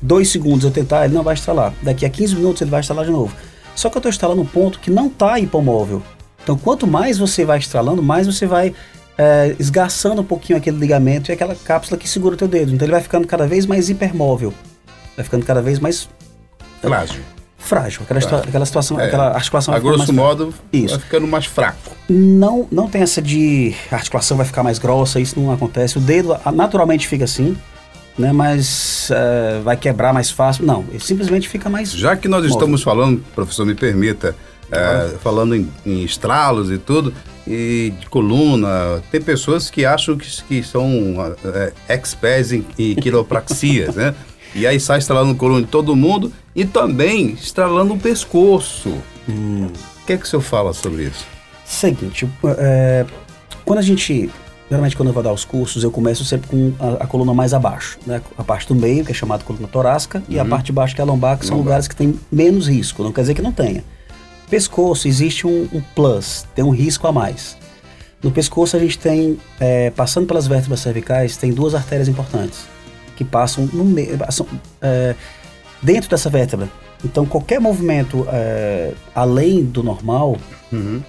dois 0.00 0.30
segundos 0.30 0.64
eu 0.64 0.70
tentar, 0.70 1.04
ele 1.04 1.14
não 1.14 1.24
vai 1.24 1.34
estralar. 1.34 1.74
Daqui 1.82 2.06
a 2.06 2.10
15 2.10 2.36
minutos 2.36 2.62
ele 2.62 2.70
vai 2.70 2.80
estralar 2.80 3.04
de 3.04 3.10
novo. 3.10 3.34
Só 3.74 3.90
que 3.90 3.96
eu 3.96 4.00
estou 4.00 4.10
estralando 4.10 4.42
um 4.42 4.46
ponto 4.46 4.78
que 4.78 4.90
não 4.90 5.08
está 5.08 5.40
hipomóvel. 5.40 6.02
Então, 6.42 6.56
quanto 6.56 6.86
mais 6.86 7.18
você 7.18 7.44
vai 7.44 7.58
estralando, 7.58 8.02
mais 8.02 8.26
você 8.26 8.46
vai 8.46 8.74
é, 9.18 9.54
esgarçando 9.58 10.20
um 10.22 10.24
pouquinho 10.24 10.56
aquele 10.56 10.78
ligamento 10.78 11.30
e 11.30 11.32
aquela 11.32 11.54
cápsula 11.54 11.98
que 11.98 12.08
segura 12.08 12.34
o 12.34 12.38
teu 12.38 12.46
dedo. 12.48 12.72
Então, 12.72 12.86
ele 12.86 12.92
vai 12.92 13.02
ficando 13.02 13.26
cada 13.26 13.46
vez 13.46 13.66
mais 13.66 13.90
hipermóvel. 13.90 14.54
Vai 15.16 15.24
ficando 15.24 15.44
cada 15.44 15.60
vez 15.60 15.80
mais 15.80 16.08
Frágil. 16.80 17.20
frágil. 17.58 18.02
Aquela, 18.04 18.20
situa- 18.20 18.38
aquela 18.38 18.64
situação, 18.64 19.00
É. 19.00 19.06
aquela 19.06 19.32
articulação 19.34 19.74
A 19.74 19.78
grosso 19.80 19.98
mais 19.98 20.10
frágil. 20.10 20.24
modo, 20.46 20.54
Isso. 20.72 20.94
vai 20.94 20.98
ficando 21.00 21.26
mais 21.26 21.44
fraco. 21.46 21.90
Não, 22.08 22.68
não 22.70 22.88
tem 22.88 23.02
essa 23.02 23.20
de 23.20 23.74
a 23.90 23.96
articulação 23.96 24.36
vai 24.36 24.46
ficar 24.46 24.62
mais 24.62 24.78
grossa, 24.78 25.18
isso 25.18 25.38
não 25.38 25.52
acontece. 25.52 25.98
O 25.98 26.00
dedo 26.00 26.36
ah, 26.44 26.52
naturalmente 26.52 27.08
fica 27.08 27.24
assim, 27.24 27.56
né? 28.16 28.32
Mas 28.32 29.10
é, 29.10 29.60
vai 29.64 29.76
quebrar 29.76 30.14
mais 30.14 30.30
fácil. 30.30 30.64
Não, 30.64 30.84
ele 30.90 31.00
simplesmente 31.00 31.48
fica 31.48 31.68
mais. 31.68 31.90
Já 31.92 32.16
que 32.16 32.28
nós 32.28 32.42
móvel. 32.42 32.56
estamos 32.56 32.82
falando, 32.84 33.22
professor, 33.34 33.66
me 33.66 33.74
permita, 33.74 34.36
é, 34.70 35.16
falando 35.20 35.56
em, 35.56 35.68
em 35.84 36.04
estralos 36.04 36.70
e 36.70 36.78
tudo, 36.78 37.12
e 37.48 37.90
de 37.98 38.06
coluna, 38.08 39.02
tem 39.10 39.20
pessoas 39.20 39.70
que 39.70 39.86
acham 39.86 40.16
que, 40.18 40.28
que 40.44 40.62
são 40.62 40.90
é, 41.44 41.72
experts 41.94 42.52
em, 42.52 42.64
em 42.78 42.94
quiropraxias, 42.94 43.96
né? 43.96 44.14
E 44.54 44.66
aí 44.66 44.78
sai 44.78 44.98
estralando 44.98 45.34
coluna 45.34 45.62
de 45.62 45.68
todo 45.68 45.96
mundo 45.96 46.32
e 46.54 46.64
também 46.64 47.30
estralando 47.30 47.94
o 47.94 47.98
pescoço. 47.98 48.92
Hum. 49.28 49.68
O 50.02 50.06
que 50.06 50.12
é 50.12 50.16
que 50.16 50.24
o 50.24 50.26
senhor 50.26 50.42
fala 50.42 50.72
sobre 50.72 51.04
isso? 51.04 51.26
Seguinte, 51.64 52.28
é, 52.58 53.04
quando 53.64 53.78
a 53.78 53.82
gente. 53.82 54.30
Geralmente, 54.70 54.96
quando 54.96 55.08
eu 55.08 55.14
vou 55.14 55.22
dar 55.22 55.32
os 55.32 55.46
cursos, 55.46 55.82
eu 55.82 55.90
começo 55.90 56.26
sempre 56.26 56.48
com 56.48 56.74
a, 56.78 57.04
a 57.04 57.06
coluna 57.06 57.32
mais 57.32 57.54
abaixo. 57.54 57.98
Né? 58.06 58.20
A 58.36 58.44
parte 58.44 58.68
do 58.68 58.74
meio, 58.74 59.02
que 59.02 59.12
é 59.12 59.14
chamada 59.14 59.42
coluna 59.42 59.66
torácica, 59.66 60.22
e 60.28 60.38
a 60.38 60.44
parte 60.44 60.66
de 60.66 60.72
baixo, 60.72 60.94
que 60.94 61.00
é 61.00 61.04
a 61.04 61.06
lombar, 61.06 61.38
que 61.38 61.46
são 61.46 61.56
Lombar. 61.56 61.70
lugares 61.70 61.88
que 61.88 61.96
tem 61.96 62.14
menos 62.30 62.68
risco. 62.68 63.02
Não 63.02 63.10
quer 63.10 63.22
dizer 63.22 63.32
que 63.32 63.40
não 63.40 63.52
tenha. 63.52 63.82
Pescoço, 64.50 65.06
existe 65.06 65.46
um, 65.46 65.68
um 65.72 65.80
plus, 65.94 66.46
tem 66.54 66.64
um 66.64 66.70
risco 66.70 67.06
a 67.06 67.12
mais. 67.12 67.56
No 68.22 68.30
pescoço, 68.30 68.76
a 68.76 68.80
gente 68.80 68.98
tem, 68.98 69.38
é, 69.60 69.90
passando 69.90 70.26
pelas 70.26 70.46
vértebras 70.46 70.80
cervicais, 70.80 71.36
tem 71.36 71.52
duas 71.52 71.74
artérias 71.74 72.08
importantes, 72.08 72.60
que 73.16 73.24
passam 73.24 73.66
no 73.72 73.84
meio, 73.84 74.18
passam, 74.18 74.46
é, 74.82 75.14
dentro 75.82 76.10
dessa 76.10 76.28
vértebra. 76.28 76.68
Então, 77.04 77.24
qualquer 77.24 77.60
movimento 77.60 78.26
é, 78.32 78.92
além 79.14 79.64
do 79.64 79.84
normal, 79.84 80.36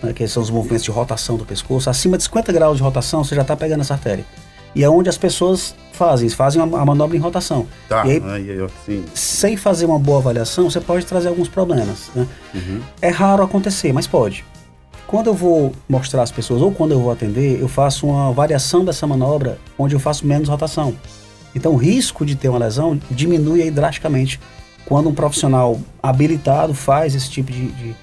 né, 0.04 0.14
que 0.14 0.28
são 0.28 0.44
os 0.44 0.50
movimentos 0.50 0.84
de 0.84 0.92
rotação 0.92 1.36
do 1.36 1.46
pescoço, 1.46 1.90
acima 1.90 2.18
de 2.18 2.24
50 2.24 2.52
graus 2.54 2.78
de 2.78 2.84
rotação, 2.84 3.24
você 3.24 3.34
já 3.36 3.42
está 3.42 3.56
pegando 3.56 3.82
essa 3.82 3.96
artéria. 3.96 4.26
E 4.76 4.84
é 4.84 4.90
onde 4.90 5.10
as 5.10 5.18
pessoas 5.18 5.76
fazem, 5.94 6.30
fazem 6.30 6.62
a, 6.62 6.66
a 6.66 6.86
manobra 6.86 7.18
em 7.18 7.20
rotação. 7.20 7.66
Tá. 7.88 8.06
E 8.06 8.12
aí, 8.12 8.22
Aí, 8.26 8.52
aí, 8.52 8.62
assim, 8.62 9.04
sem 9.14 9.58
fazer 9.58 9.86
uma 9.86 10.00
boa 10.00 10.20
avaliação, 10.20 10.70
você 10.70 10.80
pode 10.80 11.06
trazer 11.06 11.28
alguns 11.28 11.48
problemas. 11.48 12.10
né? 12.16 12.28
É 13.02 13.10
raro 13.10 13.44
acontecer, 13.44 13.92
mas 13.92 14.08
pode. 14.08 14.46
Quando 15.08 15.28
eu 15.28 15.34
vou 15.34 15.74
mostrar 15.88 16.22
às 16.22 16.32
pessoas, 16.32 16.62
ou 16.62 16.72
quando 16.72 16.92
eu 16.92 17.00
vou 17.02 17.12
atender, 17.12 17.60
eu 17.60 17.68
faço 17.68 18.06
uma 18.06 18.32
variação 18.32 18.86
dessa 18.86 19.08
manobra 19.08 19.58
onde 19.78 19.96
eu 19.96 20.00
faço 20.00 20.26
menos 20.26 20.48
rotação. 20.48 20.94
Então 21.56 21.74
o 21.74 21.78
risco 21.78 22.24
de 22.24 22.36
ter 22.36 22.48
uma 22.48 22.60
lesão 22.60 23.00
diminui 23.10 23.64
aí 23.64 23.72
drasticamente 23.72 24.40
quando 24.86 25.10
um 25.10 25.14
profissional 25.14 25.80
habilitado 26.02 26.76
faz 26.76 27.16
esse 27.16 27.30
tipo 27.30 27.52
de, 27.52 27.68
de, 27.72 27.96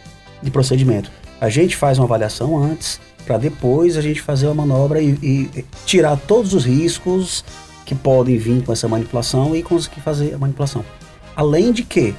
de 0.43 0.51
procedimento. 0.51 1.11
A 1.41 1.49
gente 1.49 1.77
faz 1.77 1.97
uma 1.99 2.07
avaliação 2.07 2.57
antes, 2.61 3.01
para 3.27 3.37
depois 3.39 3.97
a 3.97 4.01
gente 4.01 4.23
fazer 4.23 4.47
uma 4.47 4.55
manobra 4.65 5.01
e, 5.03 5.11
e 5.23 5.65
tirar 5.85 6.17
todos 6.17 6.55
os 6.55 6.65
riscos 6.65 7.45
que 7.85 7.95
podem 7.95 8.39
vir 8.39 8.65
com 8.65 8.73
essa 8.73 8.87
manipulação 8.89 9.55
e 9.55 9.63
conseguir 9.63 10.01
fazer 10.01 10.35
a 10.35 10.39
manipulação. 10.39 10.85
Além 11.35 11.73
de 11.73 11.83
que, 11.83 12.15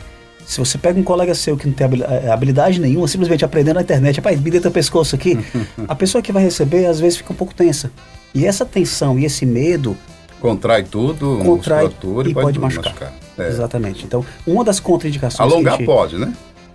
se 0.46 0.60
você 0.60 0.78
pega 0.78 1.00
um 1.00 1.04
colega 1.04 1.34
seu 1.34 1.58
que 1.58 1.66
não 1.66 1.74
tem 1.74 1.88
eh, 2.04 2.30
habilidade 2.30 2.80
nenhuma, 2.80 3.08
simplesmente 3.08 3.44
aprendendo 3.44 3.76
na 3.76 3.82
internet, 3.82 4.18
rapaz, 4.18 4.40
me 4.40 4.52
dê 4.52 4.60
teu 4.60 4.72
pescoço 4.72 5.16
aqui, 5.16 5.38
a 5.88 5.96
pessoa 5.96 6.22
que 6.22 6.32
vai 6.32 6.44
receber 6.44 6.86
às 6.86 7.00
vezes 7.00 7.18
fica 7.18 7.34
um 7.34 7.36
pouco 7.36 7.54
tensa. 7.54 7.92
E 8.36 8.46
essa 8.46 8.66
tensão 8.66 9.18
e 9.18 9.26
esse 9.26 9.46
medo 9.46 9.98
contrai 10.40 10.84
tudo, 10.84 11.40
contrai 11.44 11.86
musculatura 11.86 12.30
e 12.30 12.34
pode, 12.34 12.60
machucar. 12.60 13.14
É. 13.38 13.48
Exatamente. 13.48 14.06
Então, 14.06 14.26
uma 14.46 14.64
das 14.64 14.80
contraindicações. 14.80 15.40
Alongar 15.52 15.76
a 15.76 15.78
gente- 15.78 15.86
pode, 15.86 16.18
né? 16.18 16.34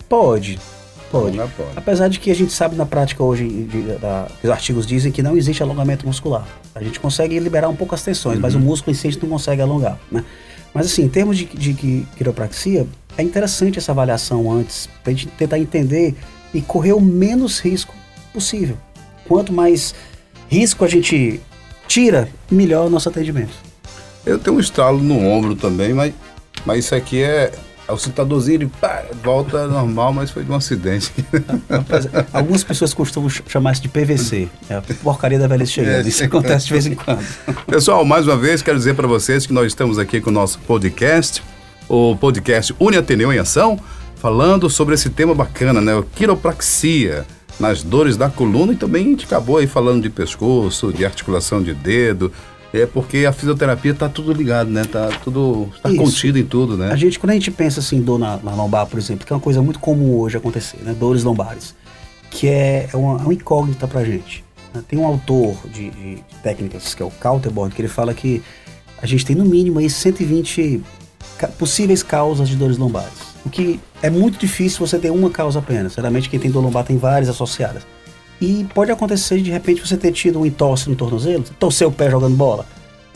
Pode. 0.08 0.58
Pode. 1.12 1.38
Alongar 1.38 1.48
pode. 1.56 1.70
Apesar 1.76 2.08
de 2.08 2.18
que 2.18 2.30
a 2.30 2.34
gente 2.34 2.52
sabe 2.52 2.74
na 2.74 2.84
prática 2.86 3.22
hoje, 3.22 3.46
de- 3.46 3.82
da- 3.98 4.26
os 4.42 4.50
artigos 4.50 4.86
dizem 4.86 5.12
que 5.12 5.22
não 5.22 5.36
existe 5.36 5.62
alongamento 5.62 6.06
muscular. 6.06 6.44
A 6.74 6.82
gente 6.82 6.98
consegue 6.98 7.38
liberar 7.38 7.68
um 7.68 7.76
pouco 7.76 7.94
as 7.94 8.02
tensões, 8.02 8.38
mas 8.38 8.54
o 8.54 8.58
Uhum. 8.58 8.64
músculo 8.64 8.92
em 8.92 8.98
si 8.98 9.06
a 9.06 9.10
gente 9.10 9.22
não 9.22 9.28
consegue 9.28 9.60
alongar, 9.62 9.98
né? 10.10 10.24
Mas 10.74 10.86
assim, 10.86 11.02
em 11.04 11.08
termos 11.08 11.36
de, 11.36 11.44
de, 11.44 11.74
qui- 11.74 12.06
quiropraxia, 12.16 12.86
é 13.16 13.22
interessante 13.22 13.78
essa 13.78 13.92
avaliação 13.92 14.50
antes, 14.50 14.88
pra 15.04 15.12
gente 15.12 15.26
tentar 15.28 15.58
entender 15.58 16.14
e 16.54 16.60
correr 16.62 16.94
o 16.94 17.00
menos 17.00 17.60
risco 17.60 17.94
possível. 18.32 18.76
Quanto 19.28 19.52
mais 19.52 19.94
risco 20.48 20.82
a 20.84 20.88
gente 20.88 21.40
tira, 21.86 22.26
melhor 22.50 22.86
o 22.86 22.90
nosso 22.90 23.08
atendimento. 23.10 23.52
Eu 24.24 24.38
tenho 24.38 24.56
um 24.56 24.60
estalo 24.60 24.98
no 25.02 25.18
ombro 25.18 25.54
também, 25.54 25.92
mas, 25.92 26.14
mas 26.64 26.86
isso 26.86 26.94
aqui 26.94 27.22
é. 27.22 27.52
O 27.88 27.96
citadorzinho 27.98 28.60
de 28.60 28.66
pá, 28.66 29.02
volta 29.22 29.66
normal, 29.66 30.12
mas 30.12 30.30
foi 30.30 30.44
de 30.44 30.50
um 30.50 30.54
acidente. 30.54 31.12
Rapaz, 31.68 32.08
Algumas 32.32 32.62
pessoas 32.64 32.94
costumam 32.94 33.28
ch- 33.28 33.42
chamar 33.48 33.72
isso 33.72 33.82
de 33.82 33.88
PVC, 33.88 34.48
é 34.70 34.74
a 34.76 34.82
porcaria 35.02 35.38
da 35.38 35.46
velhice 35.46 35.72
chegando. 35.72 36.06
É, 36.06 36.08
Isso 36.08 36.24
acontece 36.24 36.66
de 36.66 36.72
vez 36.72 36.86
em 36.86 36.94
quando. 36.94 37.24
Pessoal, 37.66 38.04
mais 38.04 38.26
uma 38.26 38.36
vez 38.36 38.62
quero 38.62 38.78
dizer 38.78 38.94
para 38.94 39.06
vocês 39.08 39.46
que 39.46 39.52
nós 39.52 39.66
estamos 39.66 39.98
aqui 39.98 40.20
com 40.20 40.30
o 40.30 40.32
nosso 40.32 40.58
podcast, 40.60 41.42
o 41.88 42.16
podcast 42.16 42.74
Uni 42.78 42.96
Ateneu 42.96 43.32
em 43.32 43.38
Ação, 43.38 43.78
falando 44.16 44.70
sobre 44.70 44.94
esse 44.94 45.10
tema 45.10 45.34
bacana, 45.34 45.80
né? 45.80 45.94
O 45.94 46.02
quiropraxia, 46.04 47.26
nas 47.60 47.82
dores 47.82 48.16
da 48.16 48.28
coluna 48.30 48.72
e 48.72 48.76
também 48.76 49.06
a 49.06 49.08
gente 49.10 49.24
acabou 49.26 49.58
aí 49.58 49.66
falando 49.66 50.02
de 50.02 50.08
pescoço, 50.10 50.92
de 50.92 51.04
articulação 51.04 51.62
de 51.62 51.74
dedo. 51.74 52.32
É 52.72 52.86
porque 52.86 53.26
a 53.26 53.32
fisioterapia 53.32 53.92
tá 53.94 54.08
tudo 54.08 54.32
ligado, 54.32 54.70
né? 54.70 54.84
Tá 54.84 55.08
tudo. 55.22 55.68
tá 55.82 55.90
Isso. 55.90 55.98
contido 55.98 56.38
em 56.38 56.44
tudo, 56.44 56.76
né? 56.76 56.90
A 56.90 56.96
gente, 56.96 57.18
quando 57.18 57.30
a 57.30 57.34
gente 57.34 57.50
pensa 57.50 57.80
assim, 57.80 58.00
dor 58.00 58.18
na, 58.18 58.38
na 58.38 58.54
lombar, 58.54 58.86
por 58.86 58.98
exemplo, 58.98 59.26
que 59.26 59.32
é 59.32 59.36
uma 59.36 59.42
coisa 59.42 59.60
muito 59.60 59.78
comum 59.78 60.16
hoje 60.18 60.36
acontecer, 60.38 60.78
né? 60.82 60.94
Dores 60.98 61.22
lombares, 61.22 61.74
que 62.30 62.48
é, 62.48 62.88
é 62.92 62.96
uma, 62.96 63.18
é 63.18 63.22
uma 63.24 63.34
incógnita 63.34 63.86
pra 63.86 64.02
gente. 64.04 64.42
né? 64.72 64.82
Tem 64.88 64.98
um 64.98 65.06
autor 65.06 65.54
de, 65.70 65.90
de- 65.90 66.18
técnicas, 66.42 66.94
que 66.94 67.02
é 67.02 67.06
o 67.06 67.10
Kauterborn, 67.10 67.74
que 67.74 67.80
ele 67.82 67.88
fala 67.88 68.14
que 68.14 68.42
a 69.02 69.06
gente 69.06 69.26
tem 69.26 69.36
no 69.36 69.44
mínimo 69.44 69.78
aí 69.78 69.90
120 69.90 70.82
ca- 71.36 71.48
possíveis 71.48 72.02
causas 72.02 72.48
de 72.48 72.56
dores 72.56 72.78
lombares. 72.78 73.32
O 73.44 73.50
que 73.50 73.78
é 74.00 74.08
muito 74.08 74.38
difícil 74.38 74.78
você 74.86 74.98
ter 74.98 75.10
uma 75.10 75.28
causa 75.28 75.58
apenas. 75.58 75.92
Geralmente 75.94 76.30
quem 76.30 76.40
tem 76.40 76.50
dor 76.50 76.62
lombar 76.62 76.84
tem 76.84 76.96
várias 76.96 77.28
associadas. 77.28 77.82
E 78.42 78.66
pode 78.74 78.90
acontecer 78.90 79.40
de 79.40 79.52
repente 79.52 79.86
você 79.86 79.96
ter 79.96 80.10
tido 80.10 80.40
um 80.40 80.44
entorse 80.44 80.90
no 80.90 80.96
tornozelo, 80.96 81.44
torcer 81.60 81.86
o 81.86 81.92
pé 81.92 82.10
jogando 82.10 82.34
bola. 82.34 82.66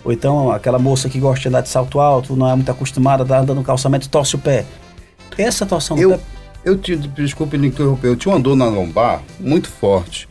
Ou 0.04 0.12
então 0.12 0.52
aquela 0.52 0.78
moça 0.78 1.08
que 1.08 1.18
gosta 1.18 1.40
de 1.42 1.48
andar 1.48 1.62
de 1.62 1.68
salto 1.68 1.98
alto, 1.98 2.36
não 2.36 2.48
é 2.48 2.54
muito 2.54 2.70
acostumada 2.70 3.24
a 3.24 3.26
andar 3.26 3.38
andando 3.40 3.58
no 3.58 3.64
calçamento, 3.64 4.08
torce 4.08 4.36
o 4.36 4.38
pé. 4.38 4.64
Essa 5.36 5.66
torção 5.66 5.98
eu, 5.98 6.10
do 6.10 6.18
pé. 6.18 6.24
Eu 6.64 6.78
te, 6.78 6.94
desculpe 6.94 7.58
me 7.58 7.66
interromper, 7.66 8.06
eu 8.06 8.14
tinha 8.14 8.32
uma 8.32 8.40
dor 8.40 8.54
na 8.54 8.66
lombar 8.66 9.20
muito 9.40 9.68
forte. 9.68 10.28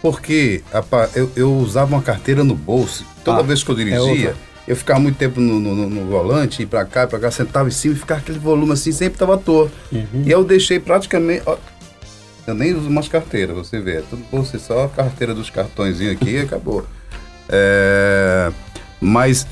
Porque 0.00 0.62
eu, 1.16 1.32
eu 1.34 1.52
usava 1.56 1.96
uma 1.96 2.02
carteira 2.02 2.44
no 2.44 2.54
bolso. 2.54 3.04
Toda 3.24 3.40
ah, 3.40 3.42
vez 3.42 3.64
que 3.64 3.70
eu 3.72 3.74
é 3.74 3.78
dirigia, 3.78 4.30
é 4.30 4.34
eu 4.68 4.76
ficava 4.76 5.00
muito 5.00 5.16
tempo 5.16 5.40
no, 5.40 5.58
no, 5.58 5.90
no 5.90 6.06
volante, 6.06 6.62
ir 6.62 6.66
pra 6.66 6.84
cá, 6.84 7.04
pra 7.08 7.18
cá, 7.18 7.32
sentava 7.32 7.66
em 7.66 7.72
cima 7.72 7.94
e 7.94 7.98
ficava 7.98 8.20
aquele 8.20 8.38
volume 8.38 8.72
assim, 8.72 8.92
sempre 8.92 9.18
tava 9.18 9.34
à 9.34 9.38
toa. 9.38 9.70
Uhum. 9.90 10.22
E 10.24 10.30
eu 10.30 10.44
deixei 10.44 10.78
praticamente. 10.78 11.42
Eu 12.46 12.54
nem 12.54 12.74
uso 12.74 12.88
mais 12.90 13.08
carteira, 13.08 13.52
você 13.52 13.80
vê. 13.80 13.98
É 13.98 14.02
tudo 14.02 14.22
você 14.30 14.58
só 14.58 14.84
a 14.84 14.88
carteira 14.88 15.34
dos 15.34 15.50
cartõezinhos 15.50 16.14
aqui 16.14 16.30
e 16.30 16.38
acabou. 16.40 16.86
É, 17.48 18.52
mas 19.00 19.46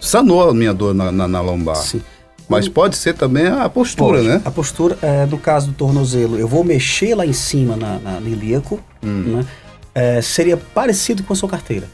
sanou 0.00 0.48
a 0.48 0.54
minha 0.54 0.74
dor 0.74 0.94
na, 0.94 1.12
na, 1.12 1.28
na 1.28 1.40
lombar. 1.40 1.76
Sim. 1.76 2.02
Mas 2.48 2.68
pode 2.68 2.96
ser 2.96 3.14
também 3.14 3.46
a 3.48 3.68
postura, 3.68 4.18
pode. 4.18 4.28
né? 4.28 4.42
A 4.44 4.50
postura, 4.50 4.96
é, 5.02 5.26
no 5.26 5.36
caso 5.36 5.68
do 5.68 5.72
tornozelo, 5.72 6.38
eu 6.38 6.46
vou 6.46 6.62
mexer 6.62 7.14
lá 7.14 7.26
em 7.26 7.32
cima 7.32 7.76
na, 7.76 7.98
na, 7.98 8.20
no 8.20 8.28
ilíaco, 8.28 8.80
hum. 9.02 9.38
né? 9.38 9.46
É, 9.92 10.20
seria 10.20 10.56
parecido 10.56 11.24
com 11.24 11.32
a 11.32 11.36
sua 11.36 11.48
carteira. 11.48 11.88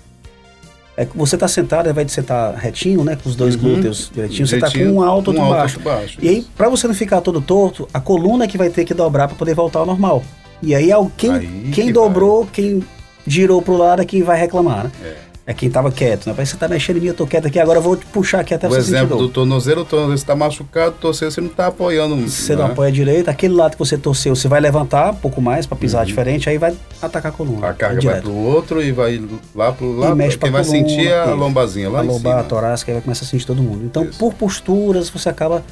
É, 0.96 1.06
você 1.14 1.36
está 1.36 1.48
sentado, 1.48 1.86
ao 1.86 1.92
invés 1.92 2.06
de 2.06 2.12
sentar 2.12 2.54
retinho, 2.54 3.02
né, 3.02 3.16
com 3.16 3.28
os 3.28 3.34
dois 3.34 3.54
uhum. 3.54 3.62
glúteos 3.62 4.10
direitinho, 4.12 4.46
você 4.46 4.56
está 4.56 4.70
com 4.70 4.84
um 4.84 5.02
alto, 5.02 5.28
outro 5.28 5.42
um 5.42 5.48
baixo. 5.48 5.76
Alto, 5.78 5.84
baixo. 5.84 6.18
E 6.20 6.28
aí, 6.28 6.46
para 6.56 6.68
você 6.68 6.86
não 6.86 6.94
ficar 6.94 7.20
todo 7.22 7.40
torto, 7.40 7.88
a 7.94 8.00
coluna 8.00 8.44
é 8.44 8.48
que 8.48 8.58
vai 8.58 8.68
ter 8.68 8.84
que 8.84 8.92
dobrar 8.92 9.26
para 9.26 9.36
poder 9.36 9.54
voltar 9.54 9.78
ao 9.78 9.86
normal. 9.86 10.22
E 10.62 10.74
aí, 10.74 10.90
quem, 11.16 11.30
aí 11.30 11.70
quem 11.72 11.86
que 11.86 11.92
dobrou, 11.92 12.44
vai. 12.44 12.52
quem 12.52 12.84
girou 13.26 13.62
pro 13.62 13.76
lado 13.76 14.02
é 14.02 14.04
quem 14.04 14.22
vai 14.22 14.38
reclamar, 14.38 14.84
né? 14.84 14.90
É 15.02 15.31
é 15.44 15.52
quem 15.52 15.66
estava 15.66 15.90
quieto, 15.90 16.26
né? 16.26 16.34
Parece 16.34 16.52
que 16.52 16.58
você 16.58 16.60
tá 16.60 16.72
mexendo 16.72 16.98
em 16.98 17.00
mim, 17.00 17.06
eu 17.08 17.14
tô 17.14 17.26
quieto 17.26 17.46
aqui, 17.46 17.58
agora 17.58 17.78
eu 17.78 17.82
vou 17.82 17.96
te 17.96 18.06
puxar 18.06 18.40
aqui 18.40 18.54
até 18.54 18.68
o 18.68 18.70
você 18.70 18.78
exemplo 18.78 19.16
do 19.16 19.28
tornozelo, 19.28 19.82
o 19.82 19.84
tornozelo 19.84 20.14
está 20.14 20.36
machucado, 20.36 20.94
torceu, 21.00 21.30
você 21.30 21.40
não 21.40 21.48
está 21.48 21.66
apoiando. 21.66 22.16
Você 22.16 22.52
não, 22.52 22.60
não 22.60 22.66
né? 22.68 22.72
apoia 22.72 22.92
direito, 22.92 23.28
aquele 23.28 23.54
lado 23.54 23.72
que 23.72 23.78
você 23.78 23.98
torceu, 23.98 24.36
você 24.36 24.46
vai 24.46 24.60
levantar 24.60 25.10
um 25.10 25.16
pouco 25.16 25.42
mais 25.42 25.66
para 25.66 25.76
pisar 25.76 26.00
uhum. 26.00 26.06
diferente, 26.06 26.48
aí 26.48 26.58
vai 26.58 26.76
atacar 27.00 27.32
a 27.32 27.34
coluna. 27.34 27.68
A 27.68 27.74
carga 27.74 28.00
vai 28.00 28.20
pro 28.20 28.32
outro 28.32 28.80
e 28.82 28.92
vai 28.92 29.20
lá 29.54 29.72
pro 29.72 29.96
lado, 29.96 30.14
mexe 30.14 30.38
quem 30.38 30.50
vai 30.50 30.64
coluna, 30.64 30.88
sentir 30.88 31.12
a 31.12 31.34
lombazinha 31.34 31.90
lá 31.90 31.98
a 31.98 32.02
lombar, 32.02 32.38
a 32.38 32.44
torácica, 32.44 32.92
aí 32.92 32.94
vai 32.94 33.02
começar 33.02 33.24
a 33.24 33.28
sentir 33.28 33.44
todo 33.44 33.60
mundo. 33.60 33.84
Então, 33.84 34.04
Isso. 34.04 34.18
por 34.18 34.34
posturas, 34.34 35.10
você 35.10 35.28
acaba... 35.28 35.64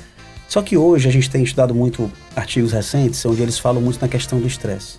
Só 0.49 0.63
que 0.63 0.77
hoje 0.77 1.09
a 1.09 1.13
gente 1.13 1.31
tem 1.31 1.45
estudado 1.45 1.73
muito 1.73 2.11
artigos 2.35 2.73
recentes, 2.73 3.25
onde 3.25 3.41
eles 3.41 3.57
falam 3.57 3.81
muito 3.81 4.01
na 4.01 4.09
questão 4.09 4.41
do 4.41 4.49
estresse. 4.49 4.99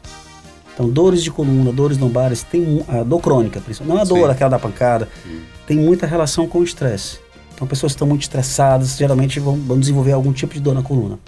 Então, 0.73 0.89
dores 0.89 1.23
de 1.23 1.29
coluna, 1.29 1.71
dores 1.71 1.97
lombares, 1.97 2.43
tem 2.43 2.83
a 2.87 3.03
dor 3.03 3.19
crônica, 3.19 3.61
não 3.85 3.97
a 3.97 4.03
dor 4.03 4.27
Sim. 4.27 4.31
aquela 4.31 4.51
da 4.51 4.59
pancada, 4.59 5.07
Sim. 5.23 5.41
tem 5.67 5.77
muita 5.77 6.07
relação 6.07 6.47
com 6.47 6.59
o 6.59 6.63
estresse. 6.63 7.19
Então, 7.53 7.67
pessoas 7.67 7.91
que 7.91 7.95
estão 7.95 8.07
muito 8.07 8.21
estressadas 8.21 8.97
geralmente 8.97 9.39
vão, 9.39 9.55
vão, 9.55 9.79
desenvolver 9.79 10.13
algum 10.13 10.31
tipo 10.31 10.53
de 10.53 10.59
dor 10.59 10.73
na 10.73 10.81
coluna. 10.81 11.19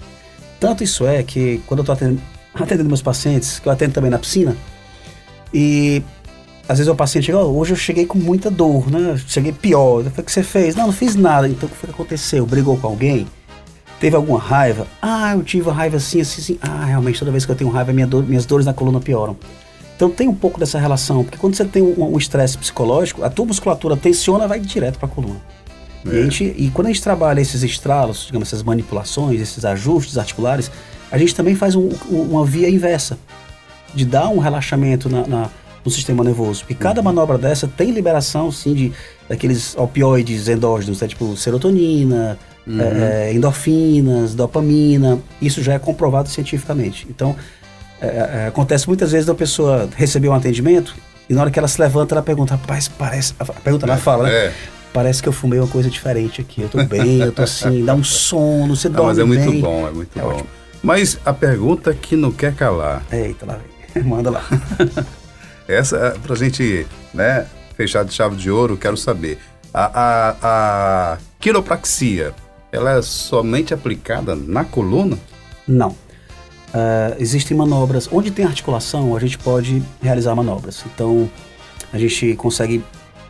Tanto 0.58 0.82
isso 0.82 1.06
é 1.06 1.22
que 1.22 1.60
quando 1.66 1.80
eu 1.80 1.82
estou 1.82 1.92
atendendo, 1.92 2.20
atendendo, 2.54 2.88
meus 2.88 3.02
pacientes, 3.02 3.58
que 3.58 3.68
eu 3.68 3.72
atendo 3.72 3.92
também 3.92 4.10
na 4.10 4.18
piscina, 4.18 4.56
e 5.52 6.02
às 6.68 6.78
vezes 6.78 6.90
o 6.90 6.96
paciente 6.96 7.26
chega, 7.26 7.38
oh, 7.38 7.58
hoje 7.58 7.72
eu 7.72 7.76
cheguei 7.76 8.06
com 8.06 8.18
muita 8.18 8.50
dor, 8.50 8.90
né? 8.90 9.20
Cheguei 9.28 9.52
pior. 9.52 9.98
Eu 9.98 10.10
falei, 10.10 10.22
o 10.22 10.24
que 10.24 10.32
você 10.32 10.42
fez? 10.42 10.74
Não, 10.74 10.86
não 10.86 10.92
fiz 10.92 11.14
nada. 11.14 11.46
Então, 11.46 11.68
o 11.68 11.70
que 11.70 11.76
foi 11.76 11.88
que 11.88 11.94
aconteceu? 11.94 12.44
Brigou 12.46 12.76
com 12.78 12.86
alguém? 12.88 13.28
Teve 14.04 14.16
alguma 14.16 14.38
raiva? 14.38 14.86
Ah, 15.00 15.32
eu 15.32 15.42
tive 15.42 15.70
raiva 15.70 15.96
assim, 15.96 16.20
assim, 16.20 16.38
assim. 16.38 16.58
Ah, 16.60 16.84
realmente, 16.84 17.18
toda 17.18 17.30
vez 17.30 17.46
que 17.46 17.50
eu 17.50 17.56
tenho 17.56 17.70
raiva, 17.70 17.90
minha 17.90 18.06
dor, 18.06 18.22
minhas 18.22 18.44
dores 18.44 18.66
na 18.66 18.74
coluna 18.74 19.00
pioram. 19.00 19.34
Então 19.96 20.10
tem 20.10 20.28
um 20.28 20.34
pouco 20.34 20.60
dessa 20.60 20.78
relação, 20.78 21.24
porque 21.24 21.38
quando 21.38 21.54
você 21.54 21.64
tem 21.64 21.82
um 21.82 22.18
estresse 22.18 22.58
um 22.58 22.60
psicológico, 22.60 23.24
a 23.24 23.30
tua 23.30 23.46
musculatura 23.46 23.96
tensiona 23.96 24.46
vai 24.46 24.60
direto 24.60 24.98
para 24.98 25.08
a 25.08 25.10
coluna. 25.10 25.40
É. 26.04 26.16
E, 26.16 26.18
a 26.18 26.22
gente, 26.22 26.44
e 26.44 26.68
quando 26.68 26.88
a 26.88 26.90
gente 26.90 27.02
trabalha 27.02 27.40
esses 27.40 27.62
estralos, 27.62 28.26
digamos, 28.26 28.48
essas 28.48 28.62
manipulações, 28.62 29.40
esses 29.40 29.64
ajustes 29.64 30.18
articulares, 30.18 30.70
a 31.10 31.16
gente 31.16 31.34
também 31.34 31.54
faz 31.54 31.74
um, 31.74 31.88
uma 32.10 32.44
via 32.44 32.68
inversa, 32.68 33.16
de 33.94 34.04
dar 34.04 34.28
um 34.28 34.38
relaxamento 34.38 35.08
na, 35.08 35.26
na 35.26 35.50
no 35.82 35.90
sistema 35.90 36.22
nervoso. 36.22 36.64
E 36.68 36.74
cada 36.74 37.00
uhum. 37.00 37.04
manobra 37.06 37.38
dessa 37.38 37.66
tem 37.66 37.90
liberação, 37.90 38.52
sim, 38.52 38.74
de 38.74 38.92
daqueles 39.28 39.74
opioides 39.76 40.46
endógenos, 40.48 41.00
né, 41.00 41.08
tipo 41.08 41.34
serotonina, 41.38 42.38
uhum. 42.66 42.80
é, 42.80 43.32
endorfinas, 43.32 44.34
dopamina. 44.34 45.18
Isso 45.40 45.62
já 45.62 45.74
é 45.74 45.78
comprovado 45.78 46.28
cientificamente. 46.28 47.06
Então, 47.08 47.36
é, 48.00 48.06
é, 48.06 48.46
acontece 48.48 48.86
muitas 48.86 49.12
vezes 49.12 49.26
da 49.26 49.34
pessoa 49.34 49.88
receber 49.96 50.28
um 50.28 50.34
atendimento 50.34 50.94
e 51.28 51.34
na 51.34 51.40
hora 51.40 51.50
que 51.50 51.58
ela 51.58 51.68
se 51.68 51.80
levanta, 51.80 52.14
ela 52.14 52.22
pergunta, 52.22 52.54
rapaz, 52.54 52.88
parece. 52.88 53.34
A 53.38 53.44
pergunta 53.44 53.86
ela 53.86 53.96
fala, 53.96 54.24
né? 54.24 54.32
É. 54.32 54.52
Parece 54.92 55.22
que 55.22 55.28
eu 55.28 55.32
fumei 55.32 55.58
uma 55.58 55.68
coisa 55.68 55.90
diferente 55.90 56.40
aqui. 56.40 56.62
Eu 56.62 56.68
tô 56.68 56.82
bem, 56.84 57.20
eu 57.20 57.32
tô 57.32 57.42
assim, 57.42 57.84
dá 57.84 57.94
um 57.94 58.04
sono, 58.04 58.76
você 58.76 58.88
dorme. 58.88 59.02
Não, 59.02 59.06
mas 59.08 59.18
é 59.18 59.24
muito 59.24 59.50
bem. 59.50 59.60
bom, 59.60 59.88
é 59.88 59.90
muito 59.90 60.18
é 60.18 60.22
bom. 60.22 60.28
Ótimo. 60.28 60.48
Mas 60.82 61.18
a 61.24 61.32
pergunta 61.32 61.92
que 61.94 62.14
não 62.14 62.30
quer 62.30 62.54
calar. 62.54 63.02
Eita, 63.10 63.46
lá 63.46 63.58
vem. 63.94 64.04
Manda 64.04 64.30
lá. 64.30 64.44
Essa, 65.66 65.96
é 65.96 66.10
pra 66.10 66.36
gente, 66.36 66.86
né, 67.12 67.46
fechar 67.74 68.04
de 68.04 68.12
chave 68.12 68.36
de 68.36 68.50
ouro, 68.50 68.76
quero 68.76 68.96
saber. 68.96 69.38
A, 69.72 69.90
a, 69.94 70.36
a 70.42 71.18
quiropraxia, 71.40 72.32
ela 72.74 72.98
é 72.98 73.02
somente 73.02 73.72
aplicada 73.72 74.34
na 74.34 74.64
coluna? 74.64 75.16
Não. 75.66 75.90
Uh, 75.90 77.14
existem 77.20 77.56
manobras. 77.56 78.08
Onde 78.10 78.30
tem 78.32 78.44
articulação, 78.44 79.16
a 79.16 79.20
gente 79.20 79.38
pode 79.38 79.80
realizar 80.02 80.34
manobras. 80.34 80.84
Então, 80.92 81.30
a 81.92 81.98
gente 81.98 82.34
consegue 82.34 82.82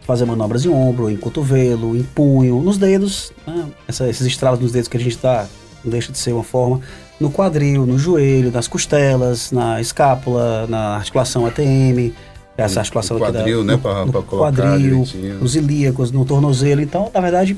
fazer 0.06 0.24
manobras 0.24 0.64
em 0.64 0.70
ombro, 0.70 1.10
em 1.10 1.16
cotovelo, 1.16 1.94
em 1.94 2.02
punho, 2.02 2.60
nos 2.62 2.78
dedos. 2.78 3.32
Né? 3.46 3.66
Essa, 3.86 4.08
esses 4.08 4.26
estralos 4.26 4.60
nos 4.60 4.72
dedos 4.72 4.88
que 4.88 4.96
a 4.96 5.00
gente 5.00 5.18
dá, 5.18 5.46
não 5.84 5.90
deixa 5.90 6.10
de 6.10 6.16
ser 6.16 6.32
uma 6.32 6.42
forma. 6.42 6.80
No 7.20 7.30
quadril, 7.30 7.84
no 7.84 7.98
joelho, 7.98 8.50
nas 8.50 8.66
costelas, 8.66 9.52
na 9.52 9.78
escápula, 9.80 10.66
na 10.66 10.96
articulação 10.96 11.44
ATM. 11.44 12.12
Essa 12.56 12.80
articulação 12.80 13.18
no 13.18 13.24
quadril, 13.24 13.58
aqui 13.58 13.66
da, 13.66 13.76
né? 13.76 13.80
Para 13.82 14.22
colocar 14.22 14.36
quadril, 14.36 15.04
nos 15.40 15.56
ilíacos, 15.56 16.10
no 16.12 16.24
tornozelo. 16.24 16.80
Então, 16.80 17.10
na 17.12 17.20
verdade, 17.20 17.56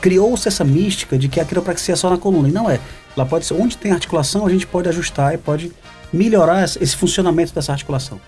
criou-se 0.00 0.48
essa 0.48 0.64
mística 0.64 1.18
de 1.18 1.28
que 1.28 1.40
a 1.40 1.44
quiropraxia 1.44 1.92
é 1.92 1.96
só 1.96 2.10
na 2.10 2.18
coluna. 2.18 2.48
E 2.48 2.52
não 2.52 2.70
é. 2.70 2.80
Ela 3.16 3.26
pode 3.26 3.46
ser 3.46 3.54
onde 3.54 3.76
tem 3.76 3.92
articulação, 3.92 4.46
a 4.46 4.50
gente 4.50 4.66
pode 4.66 4.88
ajustar 4.88 5.34
e 5.34 5.38
pode 5.38 5.72
melhorar 6.12 6.64
esse 6.64 6.96
funcionamento 6.96 7.52
dessa 7.52 7.72
articulação. 7.72 8.20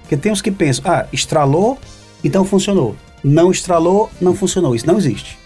Porque 0.00 0.16
tem 0.16 0.30
os 0.30 0.42
que 0.42 0.50
pensam, 0.50 0.84
ah, 0.86 1.06
estralou, 1.12 1.78
então 2.22 2.44
funcionou. 2.44 2.94
Não 3.22 3.50
estralou, 3.50 4.10
não 4.20 4.34
funcionou. 4.34 4.74
Isso 4.74 4.86
não 4.86 4.98
existe. 4.98 5.38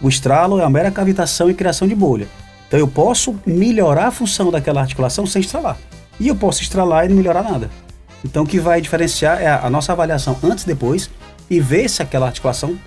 O 0.00 0.08
estralo 0.08 0.58
é 0.58 0.64
a 0.64 0.70
mera 0.70 0.90
cavitação 0.90 1.48
e 1.48 1.54
criação 1.54 1.86
de 1.86 1.94
bolha. 1.94 2.26
Então 2.66 2.80
eu 2.80 2.88
posso 2.88 3.38
melhorar 3.46 4.08
a 4.08 4.10
função 4.10 4.50
daquela 4.50 4.80
articulação 4.80 5.24
sem 5.26 5.40
estralar. 5.40 5.78
E 6.18 6.28
eu 6.28 6.34
posso 6.34 6.62
estralar 6.62 7.04
e 7.04 7.08
não 7.08 7.16
melhorar 7.16 7.42
nada. 7.42 7.70
Então 8.24 8.42
o 8.44 8.46
que 8.46 8.58
vai 8.58 8.80
diferenciar 8.80 9.40
é 9.40 9.48
a 9.48 9.70
nossa 9.70 9.92
avaliação 9.92 10.36
antes 10.42 10.64
e 10.64 10.66
depois 10.66 11.08
e 11.48 11.60
ver 11.60 11.88
se 11.88 12.02
aquela 12.02 12.26
articulação 12.26 12.78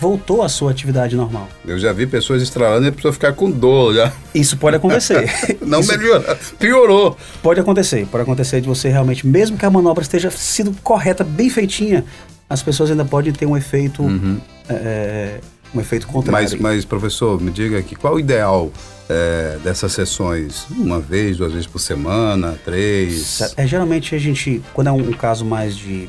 voltou 0.00 0.42
à 0.42 0.48
sua 0.48 0.70
atividade 0.70 1.14
normal. 1.14 1.46
Eu 1.66 1.78
já 1.78 1.92
vi 1.92 2.06
pessoas 2.06 2.42
estralando 2.42 2.86
e 2.86 2.88
a 2.88 2.92
pessoa 2.92 3.12
ficar 3.12 3.34
com 3.34 3.50
dor 3.50 3.94
já. 3.94 4.10
Isso 4.34 4.56
pode 4.56 4.76
acontecer. 4.76 5.30
Não 5.60 5.80
Isso 5.80 5.92
melhorou, 5.92 6.36
piorou. 6.58 7.16
Pode 7.42 7.60
acontecer, 7.60 8.06
pode 8.06 8.22
acontecer 8.22 8.62
de 8.62 8.68
você 8.68 8.88
realmente, 8.88 9.26
mesmo 9.26 9.58
que 9.58 9.66
a 9.66 9.70
manobra 9.70 10.02
esteja 10.02 10.30
sido 10.30 10.74
correta, 10.82 11.22
bem 11.22 11.50
feitinha, 11.50 12.04
as 12.48 12.62
pessoas 12.62 12.90
ainda 12.90 13.04
podem 13.04 13.30
ter 13.32 13.44
um 13.44 13.56
efeito, 13.56 14.02
uhum. 14.02 14.40
é, 14.68 15.38
um 15.74 15.80
efeito 15.80 16.06
contrário. 16.06 16.48
Mas, 16.50 16.58
mas, 16.58 16.84
professor, 16.86 17.38
me 17.38 17.50
diga 17.50 17.78
aqui, 17.78 17.94
qual 17.94 18.14
o 18.14 18.20
ideal 18.20 18.72
é, 19.08 19.58
dessas 19.62 19.92
sessões? 19.92 20.66
Uma 20.70 20.98
vez, 20.98 21.36
duas 21.36 21.52
vezes 21.52 21.66
por 21.66 21.78
semana, 21.78 22.58
três? 22.64 23.54
É, 23.54 23.66
geralmente 23.66 24.14
a 24.14 24.18
gente, 24.18 24.62
quando 24.72 24.86
é 24.86 24.92
um, 24.92 25.10
um 25.10 25.12
caso 25.12 25.44
mais 25.44 25.76
de 25.76 26.08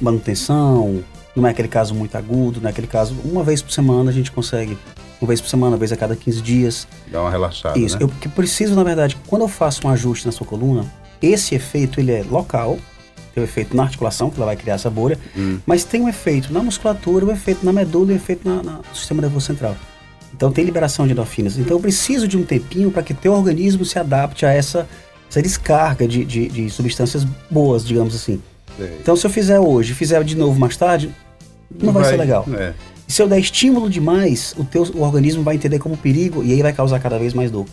manutenção, 0.00 1.02
não 1.40 1.48
é 1.48 1.52
aquele 1.52 1.68
caso 1.68 1.94
muito 1.94 2.16
agudo, 2.16 2.60
não 2.60 2.68
é 2.68 2.70
aquele 2.70 2.86
caso. 2.86 3.14
Uma 3.24 3.42
vez 3.42 3.62
por 3.62 3.72
semana 3.72 4.10
a 4.10 4.12
gente 4.12 4.30
consegue. 4.30 4.76
Uma 5.20 5.28
vez 5.28 5.40
por 5.40 5.48
semana, 5.48 5.72
uma 5.72 5.78
vez 5.78 5.90
a 5.92 5.96
cada 5.96 6.14
15 6.14 6.42
dias. 6.42 6.88
Dá 7.10 7.20
uma 7.20 7.30
relaxada. 7.30 7.78
Isso. 7.78 7.96
Né? 7.96 8.04
Eu 8.04 8.08
que 8.08 8.28
preciso, 8.28 8.74
na 8.74 8.84
verdade, 8.84 9.16
quando 9.26 9.42
eu 9.42 9.48
faço 9.48 9.86
um 9.86 9.90
ajuste 9.90 10.26
na 10.26 10.32
sua 10.32 10.46
coluna, 10.46 10.84
esse 11.20 11.54
efeito 11.54 11.98
ele 11.98 12.12
é 12.12 12.22
local, 12.22 12.78
tem 13.34 13.42
um 13.42 13.44
efeito 13.44 13.76
na 13.76 13.82
articulação, 13.82 14.30
que 14.30 14.36
ela 14.36 14.46
vai 14.46 14.56
criar 14.56 14.74
essa 14.74 14.88
bolha, 14.88 15.18
hum. 15.36 15.58
mas 15.66 15.84
tem 15.84 16.00
um 16.00 16.08
efeito 16.08 16.52
na 16.52 16.62
musculatura, 16.62 17.26
um 17.26 17.32
efeito 17.32 17.64
na 17.64 17.72
medula 17.72 18.10
e 18.10 18.14
um 18.14 18.16
efeito 18.16 18.48
na, 18.48 18.62
na, 18.62 18.72
no 18.78 18.94
sistema 18.94 19.20
nervoso 19.20 19.46
central. 19.46 19.76
Então 20.32 20.52
tem 20.52 20.64
liberação 20.64 21.06
de 21.06 21.12
endorfinas. 21.12 21.58
Então 21.58 21.76
eu 21.76 21.80
preciso 21.80 22.28
de 22.28 22.36
um 22.36 22.44
tempinho 22.44 22.90
para 22.90 23.02
que 23.02 23.12
teu 23.12 23.32
organismo 23.32 23.84
se 23.84 23.98
adapte 23.98 24.46
a 24.46 24.52
essa, 24.52 24.88
essa 25.28 25.42
descarga 25.42 26.06
de, 26.06 26.24
de, 26.24 26.48
de 26.48 26.70
substâncias 26.70 27.24
boas, 27.50 27.84
digamos 27.84 28.14
assim. 28.14 28.40
Então 29.00 29.16
se 29.16 29.26
eu 29.26 29.30
fizer 29.30 29.58
hoje, 29.58 29.94
fizer 29.94 30.22
de 30.22 30.36
novo 30.36 30.58
mais 30.58 30.76
tarde, 30.76 31.12
não 31.70 31.92
vai, 31.92 32.02
vai 32.02 32.12
ser 32.12 32.16
legal. 32.18 32.46
É. 32.56 32.74
E 33.06 33.12
se 33.12 33.22
eu 33.22 33.28
der 33.28 33.38
estímulo 33.38 33.88
demais, 33.88 34.54
o 34.58 34.64
teu 34.64 34.82
o 34.82 35.02
organismo 35.02 35.42
vai 35.42 35.54
entender 35.54 35.78
como 35.78 35.96
perigo 35.96 36.44
e 36.44 36.52
aí 36.52 36.62
vai 36.62 36.72
causar 36.72 37.00
cada 37.00 37.18
vez 37.18 37.32
mais 37.32 37.50
dor. 37.50 37.66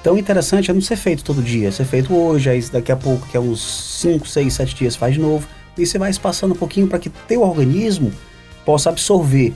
Então, 0.00 0.18
interessante 0.18 0.70
é 0.70 0.74
não 0.74 0.80
ser 0.80 0.96
feito 0.96 1.22
todo 1.22 1.40
dia, 1.40 1.70
ser 1.70 1.84
feito 1.84 2.12
hoje, 2.12 2.50
aí 2.50 2.60
daqui 2.72 2.90
a 2.90 2.96
pouco, 2.96 3.26
que 3.28 3.36
é 3.36 3.40
uns 3.40 3.98
5, 4.00 4.26
6, 4.26 4.52
7 4.52 4.74
dias, 4.74 4.96
faz 4.96 5.14
de 5.14 5.20
novo. 5.20 5.46
E 5.78 5.86
você 5.86 5.96
vai 5.96 6.10
espaçando 6.10 6.54
um 6.54 6.56
pouquinho 6.56 6.88
para 6.88 6.98
que 6.98 7.08
teu 7.08 7.42
organismo 7.42 8.12
possa 8.64 8.90
absorver. 8.90 9.54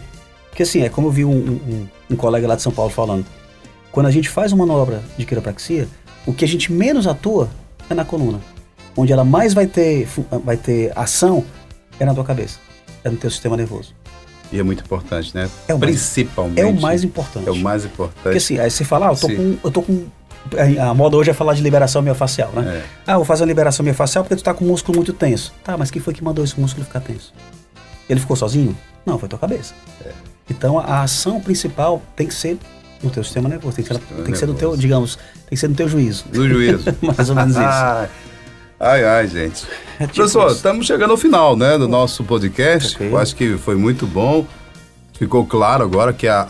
Porque 0.49 0.63
assim, 0.63 0.83
é 0.83 0.89
como 0.89 1.09
eu 1.09 1.11
vi 1.11 1.25
um, 1.25 1.37
um, 1.37 1.89
um 2.13 2.17
colega 2.17 2.47
lá 2.47 2.55
de 2.55 2.63
São 2.63 2.73
Paulo 2.73 2.91
falando, 2.91 3.27
quando 3.91 4.07
a 4.07 4.11
gente 4.11 4.29
faz 4.29 4.53
uma 4.53 4.65
manobra 4.65 5.03
de 5.19 5.27
quiropraxia, 5.27 5.89
o 6.25 6.33
que 6.33 6.45
a 6.45 6.49
gente 6.49 6.73
menos 6.73 7.07
atua 7.07 7.51
é 7.91 7.95
na 7.95 8.05
coluna. 8.05 8.41
Onde 8.97 9.13
ela 9.13 9.25
mais 9.25 9.53
vai 9.53 9.67
ter, 9.67 10.09
vai 10.45 10.57
ter 10.57 10.93
ação 10.97 11.45
é 11.99 12.05
na 12.05 12.15
tua 12.15 12.25
cabeça, 12.25 12.59
é 13.07 13.11
no 13.11 13.17
teu 13.17 13.31
sistema 13.31 13.57
nervoso. 13.57 13.95
E 14.53 14.59
é 14.59 14.63
muito 14.63 14.83
importante, 14.85 15.33
né? 15.35 15.49
É 15.67 15.75
o 15.75 15.79
Principalmente. 15.79 16.61
Mais, 16.61 16.75
é 16.75 16.79
o 16.79 16.81
mais 16.81 17.05
importante. 17.05 17.49
É 17.49 17.51
o 17.51 17.57
mais 17.57 17.85
importante. 17.85 18.23
Porque 18.23 18.39
assim, 18.39 18.59
aí 18.59 18.71
você 18.71 18.85
fala, 18.85 19.09
ah, 19.09 19.13
eu 19.13 19.17
tô, 19.17 19.29
com, 19.29 19.59
eu 19.65 19.71
tô 19.71 19.83
com. 19.83 20.07
A 20.81 20.95
moda 20.95 21.17
hoje 21.17 21.31
é 21.31 21.35
falar 21.35 21.55
de 21.55 21.63
liberação 21.63 22.03
miofascial, 22.03 22.53
né? 22.53 22.83
É. 22.83 23.13
Ah, 23.13 23.17
vou 23.17 23.25
fazer 23.25 23.43
uma 23.43 23.49
liberação 23.49 23.85
miofascial 23.85 24.23
porque 24.23 24.37
tu 24.37 24.45
tá 24.45 24.55
com 24.55 24.65
o 24.65 24.69
músculo 24.69 24.97
muito 24.97 25.13
tenso. 25.13 25.53
Tá, 25.65 25.77
mas 25.77 25.91
quem 25.91 26.01
foi 26.01 26.15
que 26.15 26.23
mandou 26.23 26.45
esse 26.45 26.59
músculo 26.59 26.85
ficar 26.85 27.01
tenso? 27.01 27.33
Ele 28.09 28.21
ficou 28.21 28.37
sozinho? 28.37 28.77
Não, 29.05 29.19
foi 29.19 29.29
tua 29.29 29.39
cabeça. 29.39 29.75
É. 30.05 30.11
Então 30.49 30.79
a 30.79 31.03
ação 31.03 31.41
principal 31.41 32.01
tem 32.15 32.29
que 32.29 32.35
ser 32.35 32.59
no 33.03 33.11
teu 33.11 33.25
sistema 33.25 33.49
nervoso, 33.49 33.77
tem 33.77 33.85
que, 33.85 33.93
ser, 33.93 34.01
tem 34.01 34.33
que 34.33 34.39
ser 34.39 34.47
no 34.47 34.55
teu, 34.55 34.77
digamos, 34.77 35.17
tem 35.17 35.51
que 35.51 35.57
ser 35.57 35.69
no 35.69 35.75
teu 35.75 35.89
juízo. 35.89 36.25
No 36.33 36.49
juízo. 36.49 36.85
Mais 37.17 37.29
ou 37.29 37.37
menos 37.37 37.57
isso. 37.57 38.09
Ai, 38.87 39.05
ai, 39.05 39.27
gente. 39.27 39.65
É 39.99 40.07
tipo 40.07 40.21
Pessoal, 40.21 40.49
estamos 40.49 40.87
chegando 40.87 41.13
ao 41.13 41.17
final, 41.17 41.57
né, 41.57 41.79
do 41.79 41.89
nosso 41.89 42.23
podcast. 42.23 42.97
Okay. 42.97 43.09
Eu 43.09 43.17
acho 43.17 43.35
que 43.35 43.57
foi 43.57 43.77
muito 43.77 44.07
bom. 44.07 44.45
Ficou 45.19 45.47
claro 45.47 45.83
agora 45.83 46.13
que 46.13 46.29
a, 46.29 46.47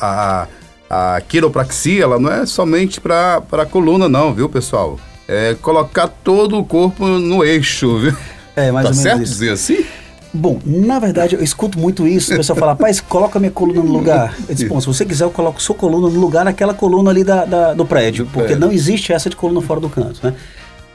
a, 0.90 1.14
a 1.14 1.20
quiropraxia, 1.20 2.02
ela 2.02 2.18
não 2.18 2.28
é 2.28 2.44
somente 2.44 3.00
para 3.00 3.40
a 3.52 3.64
coluna, 3.64 4.08
não, 4.08 4.34
viu, 4.34 4.48
pessoal? 4.48 4.98
É 5.28 5.54
colocar 5.62 6.08
todo 6.08 6.58
o 6.58 6.64
corpo 6.64 7.06
no 7.06 7.44
eixo, 7.44 8.00
viu? 8.00 8.16
É, 8.56 8.72
mais 8.72 8.86
tá 8.86 8.90
ou 8.90 8.96
menos 8.96 9.02
certo 9.02 9.22
isso. 9.22 9.32
dizer 9.34 9.50
assim? 9.52 9.86
Bom, 10.34 10.58
na 10.66 10.98
verdade, 10.98 11.36
eu 11.36 11.42
escuto 11.44 11.78
muito 11.78 12.04
isso. 12.04 12.34
O 12.34 12.36
pessoal 12.36 12.58
fala, 12.58 12.72
rapaz, 12.72 13.00
coloca 13.00 13.38
minha 13.38 13.52
coluna 13.52 13.80
no 13.80 13.92
lugar. 13.92 14.34
Eu 14.48 14.56
disse, 14.56 14.66
bom, 14.66 14.80
se 14.80 14.88
você 14.88 15.04
quiser, 15.04 15.22
eu 15.22 15.30
coloco 15.30 15.62
sua 15.62 15.76
coluna 15.76 16.08
no 16.08 16.18
lugar 16.18 16.44
naquela 16.44 16.74
coluna 16.74 17.10
ali 17.10 17.22
da, 17.22 17.44
da 17.44 17.74
do 17.74 17.86
prédio. 17.86 18.24
Porque 18.24 18.48
prédio. 18.48 18.58
não 18.58 18.72
existe 18.72 19.12
essa 19.12 19.30
de 19.30 19.36
coluna 19.36 19.60
fora 19.60 19.78
do 19.78 19.88
canto, 19.88 20.18
né? 20.20 20.34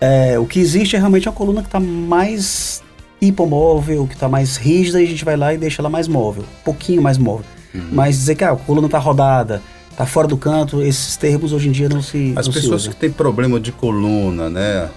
É, 0.01 0.39
o 0.39 0.47
que 0.47 0.59
existe 0.59 0.95
é 0.95 0.99
realmente 0.99 1.29
a 1.29 1.31
coluna 1.31 1.61
que 1.61 1.67
está 1.67 1.79
mais 1.79 2.81
hipomóvel, 3.21 4.07
que 4.07 4.15
está 4.15 4.27
mais 4.27 4.57
rígida, 4.57 4.99
e 4.99 5.05
a 5.05 5.07
gente 5.07 5.23
vai 5.23 5.37
lá 5.37 5.53
e 5.53 5.57
deixa 5.57 5.79
ela 5.79 5.89
mais 5.89 6.07
móvel, 6.07 6.43
um 6.43 6.63
pouquinho 6.63 7.03
mais 7.03 7.19
móvel. 7.19 7.45
Uhum. 7.73 7.89
Mas 7.91 8.17
dizer 8.17 8.33
que 8.33 8.43
ah, 8.43 8.51
a 8.51 8.55
coluna 8.55 8.87
está 8.87 8.97
rodada, 8.97 9.61
está 9.91 10.05
fora 10.05 10.27
do 10.27 10.35
canto, 10.35 10.81
esses 10.81 11.15
termos 11.15 11.53
hoje 11.53 11.69
em 11.69 11.71
dia 11.71 11.87
não 11.87 12.01
se 12.01 12.33
As 12.35 12.47
não 12.47 12.53
pessoas 12.53 12.83
se 12.83 12.89
que 12.89 12.95
têm 12.95 13.11
problema 13.11 13.59
de 13.59 13.71
coluna, 13.71 14.49
né? 14.49 14.89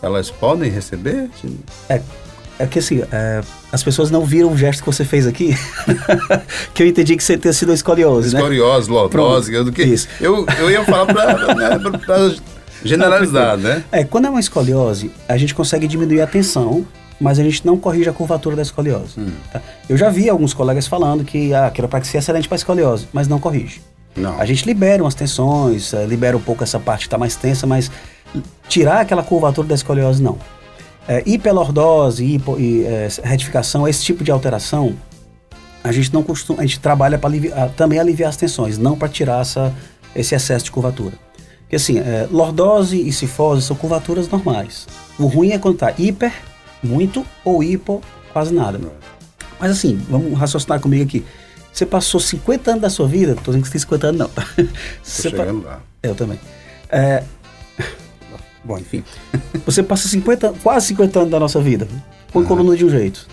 Elas 0.00 0.30
podem 0.30 0.70
receber? 0.70 1.28
É, 1.88 2.00
é 2.58 2.66
que 2.66 2.78
assim, 2.78 3.02
é, 3.10 3.40
as 3.72 3.82
pessoas 3.82 4.10
não 4.10 4.24
viram 4.24 4.52
o 4.52 4.56
gesto 4.56 4.80
que 4.80 4.86
você 4.86 5.04
fez 5.04 5.26
aqui, 5.26 5.56
que 6.72 6.82
eu 6.82 6.86
entendi 6.86 7.16
que 7.16 7.24
você 7.24 7.36
ter 7.36 7.52
sido 7.52 7.72
escoliose, 7.72 8.32
né? 8.32 8.40
Escoliose, 8.40 8.88
lordose, 8.88 9.64
do 9.64 9.72
que 9.72 9.82
isso. 9.82 10.06
Eu, 10.20 10.46
eu 10.58 10.70
ia 10.70 10.84
falar 10.84 11.06
para 11.06 11.54
né, 11.54 12.38
Generalizado, 12.88 13.62
né? 13.62 13.84
É, 13.90 14.04
quando 14.04 14.26
é 14.26 14.30
uma 14.30 14.40
escoliose, 14.40 15.10
a 15.28 15.36
gente 15.36 15.54
consegue 15.54 15.86
diminuir 15.86 16.20
a 16.20 16.26
tensão, 16.26 16.86
mas 17.20 17.38
a 17.38 17.42
gente 17.42 17.64
não 17.64 17.78
corrige 17.78 18.08
a 18.08 18.12
curvatura 18.12 18.56
da 18.56 18.62
escoliose. 18.62 19.18
Hum. 19.18 19.32
Tá? 19.52 19.62
Eu 19.88 19.96
já 19.96 20.10
vi 20.10 20.28
alguns 20.28 20.52
colegas 20.52 20.86
falando 20.86 21.24
que 21.24 21.54
a 21.54 21.70
quiropraxia 21.70 22.18
é 22.18 22.20
excelente 22.20 22.48
para 22.48 22.56
escoliose, 22.56 23.08
mas 23.12 23.28
não 23.28 23.38
corrige. 23.38 23.80
Não. 24.16 24.38
A 24.40 24.44
gente 24.44 24.64
libera 24.64 25.02
umas 25.02 25.14
tensões, 25.14 25.92
eh, 25.92 26.06
libera 26.06 26.36
um 26.36 26.40
pouco 26.40 26.62
essa 26.62 26.78
parte 26.78 27.00
que 27.00 27.06
está 27.06 27.18
mais 27.18 27.34
tensa, 27.34 27.66
mas 27.66 27.90
tirar 28.68 29.00
aquela 29.00 29.22
curvatura 29.22 29.66
da 29.68 29.74
escoliose, 29.74 30.22
não. 30.22 30.38
É, 31.06 31.22
hiperlordose, 31.26 32.24
hipo, 32.24 32.58
e, 32.58 32.84
é, 32.84 33.08
retificação, 33.22 33.86
esse 33.86 34.02
tipo 34.02 34.24
de 34.24 34.30
alteração, 34.30 34.94
a 35.82 35.92
gente 35.92 36.12
não 36.14 36.22
costuma, 36.22 36.60
a 36.60 36.62
gente 36.62 36.80
trabalha 36.80 37.18
para 37.18 37.68
também 37.76 37.98
aliviar 37.98 38.30
as 38.30 38.36
tensões, 38.36 38.78
não 38.78 38.96
para 38.96 39.08
tirar 39.08 39.42
essa, 39.42 39.74
esse 40.16 40.34
excesso 40.34 40.64
de 40.64 40.70
curvatura. 40.70 41.12
Porque 41.64 41.76
assim, 41.76 41.98
é, 41.98 42.28
lordose 42.30 43.00
e 43.00 43.12
cifose 43.12 43.62
são 43.62 43.74
curvaturas 43.74 44.28
normais. 44.28 44.86
O 45.18 45.26
ruim 45.26 45.50
é 45.50 45.58
quando 45.58 45.78
tá 45.78 45.92
hiper, 45.98 46.32
muito, 46.82 47.24
ou 47.44 47.62
hipo, 47.62 48.02
quase 48.32 48.54
nada. 48.54 48.80
Mas 49.58 49.70
assim, 49.70 49.96
vamos 50.08 50.38
raciocinar 50.38 50.80
comigo 50.80 51.04
aqui. 51.04 51.24
Você 51.72 51.84
passou 51.84 52.20
50 52.20 52.70
anos 52.70 52.82
da 52.82 52.90
sua 52.90 53.08
vida, 53.08 53.34
tô 53.34 53.50
dizendo 53.50 53.62
que 53.62 53.68
você 53.68 53.72
tem 53.72 53.80
50 53.80 54.06
anos, 54.06 54.18
não. 54.20 54.30
Você 55.02 55.30
chegando 55.30 55.62
pa... 55.62 55.68
lá. 55.70 55.82
Eu 56.02 56.14
também. 56.14 56.38
É... 56.88 57.24
Bom, 58.62 58.78
enfim. 58.78 59.02
Você 59.66 59.82
passa 59.82 60.06
50, 60.06 60.54
quase 60.62 60.86
50 60.88 61.18
anos 61.18 61.30
da 61.32 61.40
nossa 61.40 61.60
vida 61.60 61.88
com 62.32 62.40
uhum. 62.40 62.44
coluna 62.46 62.76
de 62.76 62.84
um 62.84 62.90
jeito. 62.90 63.26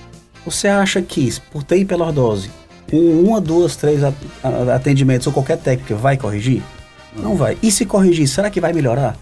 Você 0.45 0.67
acha 0.67 1.01
que, 1.01 1.31
por 1.51 1.63
ter 1.63 1.77
hiperlordose, 1.77 2.49
com 2.89 2.97
uma, 2.97 3.39
duas, 3.39 3.75
três 3.75 4.01
atendimentos 4.73 5.27
ou 5.27 5.33
qualquer 5.33 5.57
técnica, 5.57 5.95
vai 5.95 6.17
corrigir? 6.17 6.63
Não 7.15 7.35
vai. 7.35 7.57
E 7.61 7.71
se 7.71 7.85
corrigir, 7.85 8.27
será 8.27 8.49
que 8.49 8.61
vai 8.61 8.73
melhorar? 8.73 9.17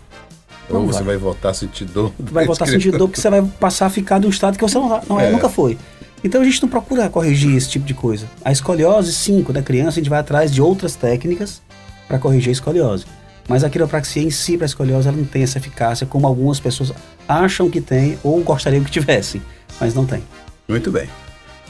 Ou 0.69 0.85
você 0.85 0.99
vai. 0.99 1.15
vai 1.15 1.17
voltar 1.17 1.49
a 1.49 1.53
sentir 1.53 1.85
dor. 1.85 2.11
Vai 2.19 2.45
voltar 2.45 2.65
a 2.65 2.67
sentir 2.67 2.91
dor 2.91 3.07
porque 3.07 3.19
você 3.19 3.29
vai 3.29 3.41
passar 3.59 3.87
a 3.87 3.89
ficar 3.89 4.19
de 4.19 4.27
um 4.27 4.29
estado 4.29 4.57
que 4.57 4.61
você 4.63 4.77
não, 4.77 5.01
não 5.07 5.19
é. 5.19 5.31
nunca 5.31 5.49
foi. 5.49 5.77
Então 6.23 6.41
a 6.41 6.43
gente 6.43 6.61
não 6.61 6.69
procura 6.69 7.09
corrigir 7.09 7.55
esse 7.55 7.69
tipo 7.69 7.85
de 7.85 7.93
coisa. 7.93 8.27
A 8.43 8.51
escoliose, 8.51 9.13
sim, 9.13 9.41
quando 9.43 9.57
é 9.57 9.61
criança, 9.61 9.91
a 9.99 10.01
gente 10.01 10.09
vai 10.09 10.19
atrás 10.19 10.51
de 10.51 10.61
outras 10.61 10.95
técnicas 10.95 11.61
para 12.07 12.19
corrigir 12.19 12.49
a 12.49 12.51
escoliose. 12.51 13.05
Mas 13.47 13.63
a 13.63 13.69
quiropraxia 13.69 14.21
em 14.21 14.29
si, 14.29 14.57
para 14.57 14.65
a 14.65 14.67
escoliose, 14.67 15.07
ela 15.07 15.17
não 15.17 15.25
tem 15.25 15.41
essa 15.41 15.57
eficácia 15.57 16.05
como 16.05 16.27
algumas 16.27 16.59
pessoas 16.59 16.93
acham 17.27 17.69
que 17.69 17.81
tem 17.81 18.19
ou 18.23 18.39
gostariam 18.41 18.83
que 18.83 18.91
tivesse, 18.91 19.41
mas 19.79 19.95
não 19.95 20.05
tem. 20.05 20.21
Muito 20.67 20.91
bem. 20.91 21.09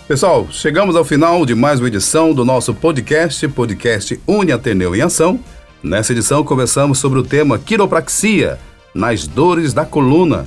Pessoal, 0.08 0.48
chegamos 0.52 0.96
ao 0.96 1.06
final 1.06 1.46
de 1.46 1.54
mais 1.54 1.80
uma 1.80 1.88
edição 1.88 2.34
do 2.34 2.44
nosso 2.44 2.74
podcast, 2.74 3.48
podcast 3.50 4.20
Uni 4.28 4.52
Ateneu 4.52 4.96
em 4.96 5.02
Ação. 5.02 5.40
Nessa 5.82 6.12
edição, 6.12 6.44
conversamos 6.44 7.00
sobre 7.00 7.20
o 7.20 7.24
tema 7.24 7.58
quiropraxia 7.58 8.60
nas 8.94 9.26
dores 9.26 9.74
da 9.74 9.86
coluna 9.86 10.46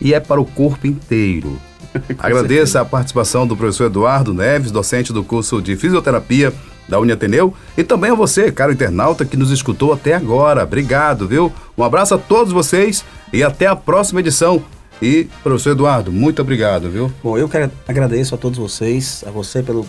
e 0.00 0.14
é 0.14 0.20
para 0.20 0.40
o 0.40 0.44
corpo 0.44 0.86
inteiro. 0.86 1.60
Agradeço 2.18 2.78
a 2.78 2.84
participação 2.84 3.46
do 3.46 3.56
professor 3.56 3.86
Eduardo 3.86 4.32
Neves, 4.32 4.70
docente 4.70 5.12
do 5.12 5.22
curso 5.22 5.60
de 5.60 5.76
fisioterapia 5.76 6.52
da 6.88 6.98
Uniateneu, 6.98 7.54
e 7.76 7.84
também 7.84 8.10
a 8.10 8.14
você, 8.14 8.50
caro 8.50 8.72
internauta, 8.72 9.24
que 9.24 9.36
nos 9.36 9.50
escutou 9.50 9.92
até 9.92 10.14
agora. 10.14 10.64
Obrigado, 10.64 11.28
viu? 11.28 11.52
Um 11.76 11.84
abraço 11.84 12.14
a 12.14 12.18
todos 12.18 12.52
vocês 12.52 13.04
e 13.32 13.42
até 13.42 13.66
a 13.66 13.76
próxima 13.76 14.20
edição. 14.20 14.64
E, 15.02 15.28
professor 15.42 15.70
Eduardo, 15.70 16.10
muito 16.10 16.42
obrigado, 16.42 16.90
viu? 16.90 17.12
Bom, 17.22 17.36
eu 17.38 17.48
quero 17.48 17.70
agradeço 17.86 18.34
a 18.34 18.38
todos 18.38 18.58
vocês, 18.58 19.24
a 19.26 19.30
você 19.30 19.62
pelo 19.62 19.86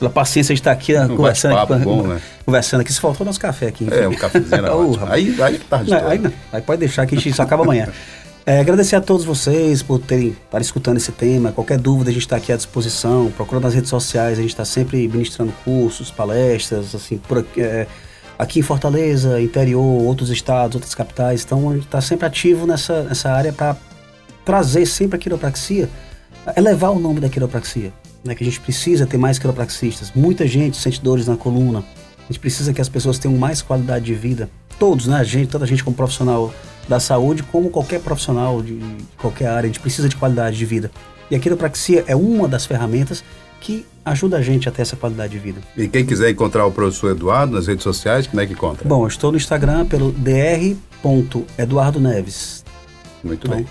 pela 0.00 0.10
paciência 0.10 0.54
de 0.54 0.60
estar 0.60 0.72
aqui 0.72 0.98
um 0.98 1.14
conversando, 1.14 1.58
aqui, 1.58 1.84
bom, 1.84 2.06
né? 2.06 2.20
conversando 2.44 2.80
aqui. 2.80 2.90
Se 2.90 2.98
faltou 2.98 3.24
nosso 3.24 3.38
café 3.38 3.66
aqui. 3.66 3.84
Enfim. 3.84 3.94
É, 3.94 4.08
um 4.08 4.14
cafezinho 4.14 4.54
era 4.54 4.74
oh, 4.74 4.96
aí, 5.06 5.36
aí 5.40 5.58
tarde 5.58 5.90
não, 5.90 6.08
aí, 6.08 6.18
não, 6.18 6.32
aí 6.50 6.62
pode 6.62 6.80
deixar 6.80 7.06
que 7.06 7.14
a 7.14 7.18
gente 7.18 7.36
só 7.36 7.42
acaba 7.42 7.62
amanhã. 7.62 7.86
É, 8.46 8.58
agradecer 8.58 8.96
a 8.96 9.00
todos 9.02 9.26
vocês 9.26 9.82
por 9.82 9.98
terem 9.98 10.28
estar 10.28 10.58
escutando 10.62 10.96
esse 10.96 11.12
tema. 11.12 11.52
Qualquer 11.52 11.78
dúvida, 11.78 12.08
a 12.08 12.12
gente 12.14 12.22
está 12.22 12.36
aqui 12.36 12.50
à 12.50 12.56
disposição. 12.56 13.30
Procura 13.36 13.60
nas 13.60 13.74
redes 13.74 13.90
sociais, 13.90 14.38
a 14.38 14.40
gente 14.40 14.50
está 14.50 14.64
sempre 14.64 15.06
ministrando 15.06 15.52
cursos, 15.62 16.10
palestras, 16.10 16.94
assim, 16.94 17.18
por 17.18 17.40
aqui, 17.40 17.60
é, 17.60 17.86
aqui 18.38 18.58
em 18.58 18.62
Fortaleza, 18.62 19.38
interior, 19.38 19.84
outros 19.84 20.30
estados, 20.30 20.76
outras 20.76 20.94
capitais. 20.94 21.44
Então, 21.44 21.68
a 21.68 21.74
gente 21.74 21.84
está 21.84 22.00
sempre 22.00 22.26
ativo 22.26 22.66
nessa, 22.66 23.02
nessa 23.02 23.30
área 23.30 23.52
para 23.52 23.76
trazer 24.46 24.86
sempre 24.86 25.16
a 25.16 25.18
quiropraxia, 25.20 25.90
elevar 26.56 26.90
o 26.90 26.98
nome 26.98 27.20
da 27.20 27.28
quiropraxia 27.28 27.92
né, 28.24 28.34
que 28.34 28.42
a 28.42 28.46
gente 28.46 28.60
precisa 28.60 29.06
ter 29.06 29.16
mais 29.16 29.38
quiropraxistas. 29.38 30.12
Muita 30.14 30.46
gente 30.46 30.76
sente 30.76 31.00
dores 31.00 31.26
na 31.26 31.36
coluna. 31.36 31.84
A 32.18 32.32
gente 32.32 32.38
precisa 32.38 32.72
que 32.72 32.80
as 32.80 32.88
pessoas 32.88 33.18
tenham 33.18 33.36
mais 33.36 33.62
qualidade 33.62 34.04
de 34.04 34.14
vida. 34.14 34.50
Todos, 34.78 35.06
né? 35.06 35.16
A 35.16 35.24
gente, 35.24 35.48
toda 35.48 35.64
a 35.64 35.68
gente 35.68 35.82
como 35.82 35.96
profissional 35.96 36.52
da 36.88 37.00
saúde, 37.00 37.42
como 37.42 37.70
qualquer 37.70 38.00
profissional 38.00 38.62
de 38.62 38.78
qualquer 39.18 39.48
área, 39.48 39.62
a 39.62 39.66
gente 39.66 39.80
precisa 39.80 40.08
de 40.08 40.16
qualidade 40.16 40.56
de 40.56 40.64
vida. 40.64 40.90
E 41.30 41.36
a 41.36 41.38
quiropraxia 41.38 42.04
é 42.06 42.16
uma 42.16 42.48
das 42.48 42.66
ferramentas 42.66 43.22
que 43.60 43.86
ajuda 44.04 44.38
a 44.38 44.42
gente 44.42 44.68
a 44.68 44.72
ter 44.72 44.82
essa 44.82 44.96
qualidade 44.96 45.32
de 45.32 45.38
vida. 45.38 45.60
E 45.76 45.86
quem 45.86 46.04
quiser 46.04 46.30
encontrar 46.30 46.66
o 46.66 46.72
professor 46.72 47.10
Eduardo 47.10 47.54
nas 47.54 47.66
redes 47.66 47.84
sociais, 47.84 48.26
como 48.26 48.40
é 48.40 48.46
que 48.46 48.54
encontra? 48.54 48.88
Bom, 48.88 49.04
eu 49.04 49.08
estou 49.08 49.30
no 49.30 49.36
Instagram 49.36 49.84
pelo 49.86 50.12
dr.eduardoneves. 50.12 52.64
Muito 53.22 53.46
então, 53.46 53.58
bem. 53.58 53.66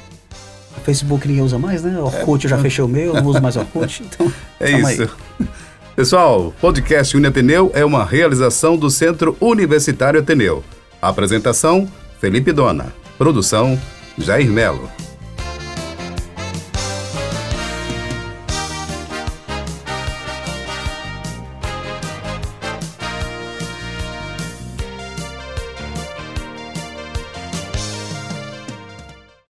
Facebook 0.83 1.27
ninguém 1.27 1.43
usa 1.43 1.57
mais, 1.57 1.83
né? 1.83 1.99
Orkut 1.99 2.45
é, 2.45 2.47
eu 2.47 2.49
já 2.49 2.57
fechei 2.57 2.83
o 2.83 2.87
meu, 2.87 3.13
não 3.13 3.25
uso 3.25 3.41
mais 3.41 3.55
Orkut. 3.55 4.03
Então, 4.09 4.31
é 4.59 4.71
isso. 4.71 5.03
Aí. 5.39 5.47
Pessoal, 5.95 6.47
o 6.47 6.51
podcast 6.51 7.15
Uni 7.17 7.27
Ateneu 7.27 7.71
é 7.73 7.83
uma 7.83 8.05
realização 8.05 8.77
do 8.77 8.89
Centro 8.89 9.35
Universitário 9.39 10.19
Ateneu. 10.19 10.63
Apresentação: 11.01 11.87
Felipe 12.19 12.51
Dona. 12.51 12.93
Produção: 13.17 13.79
Jair 14.17 14.49
Melo. 14.49 14.89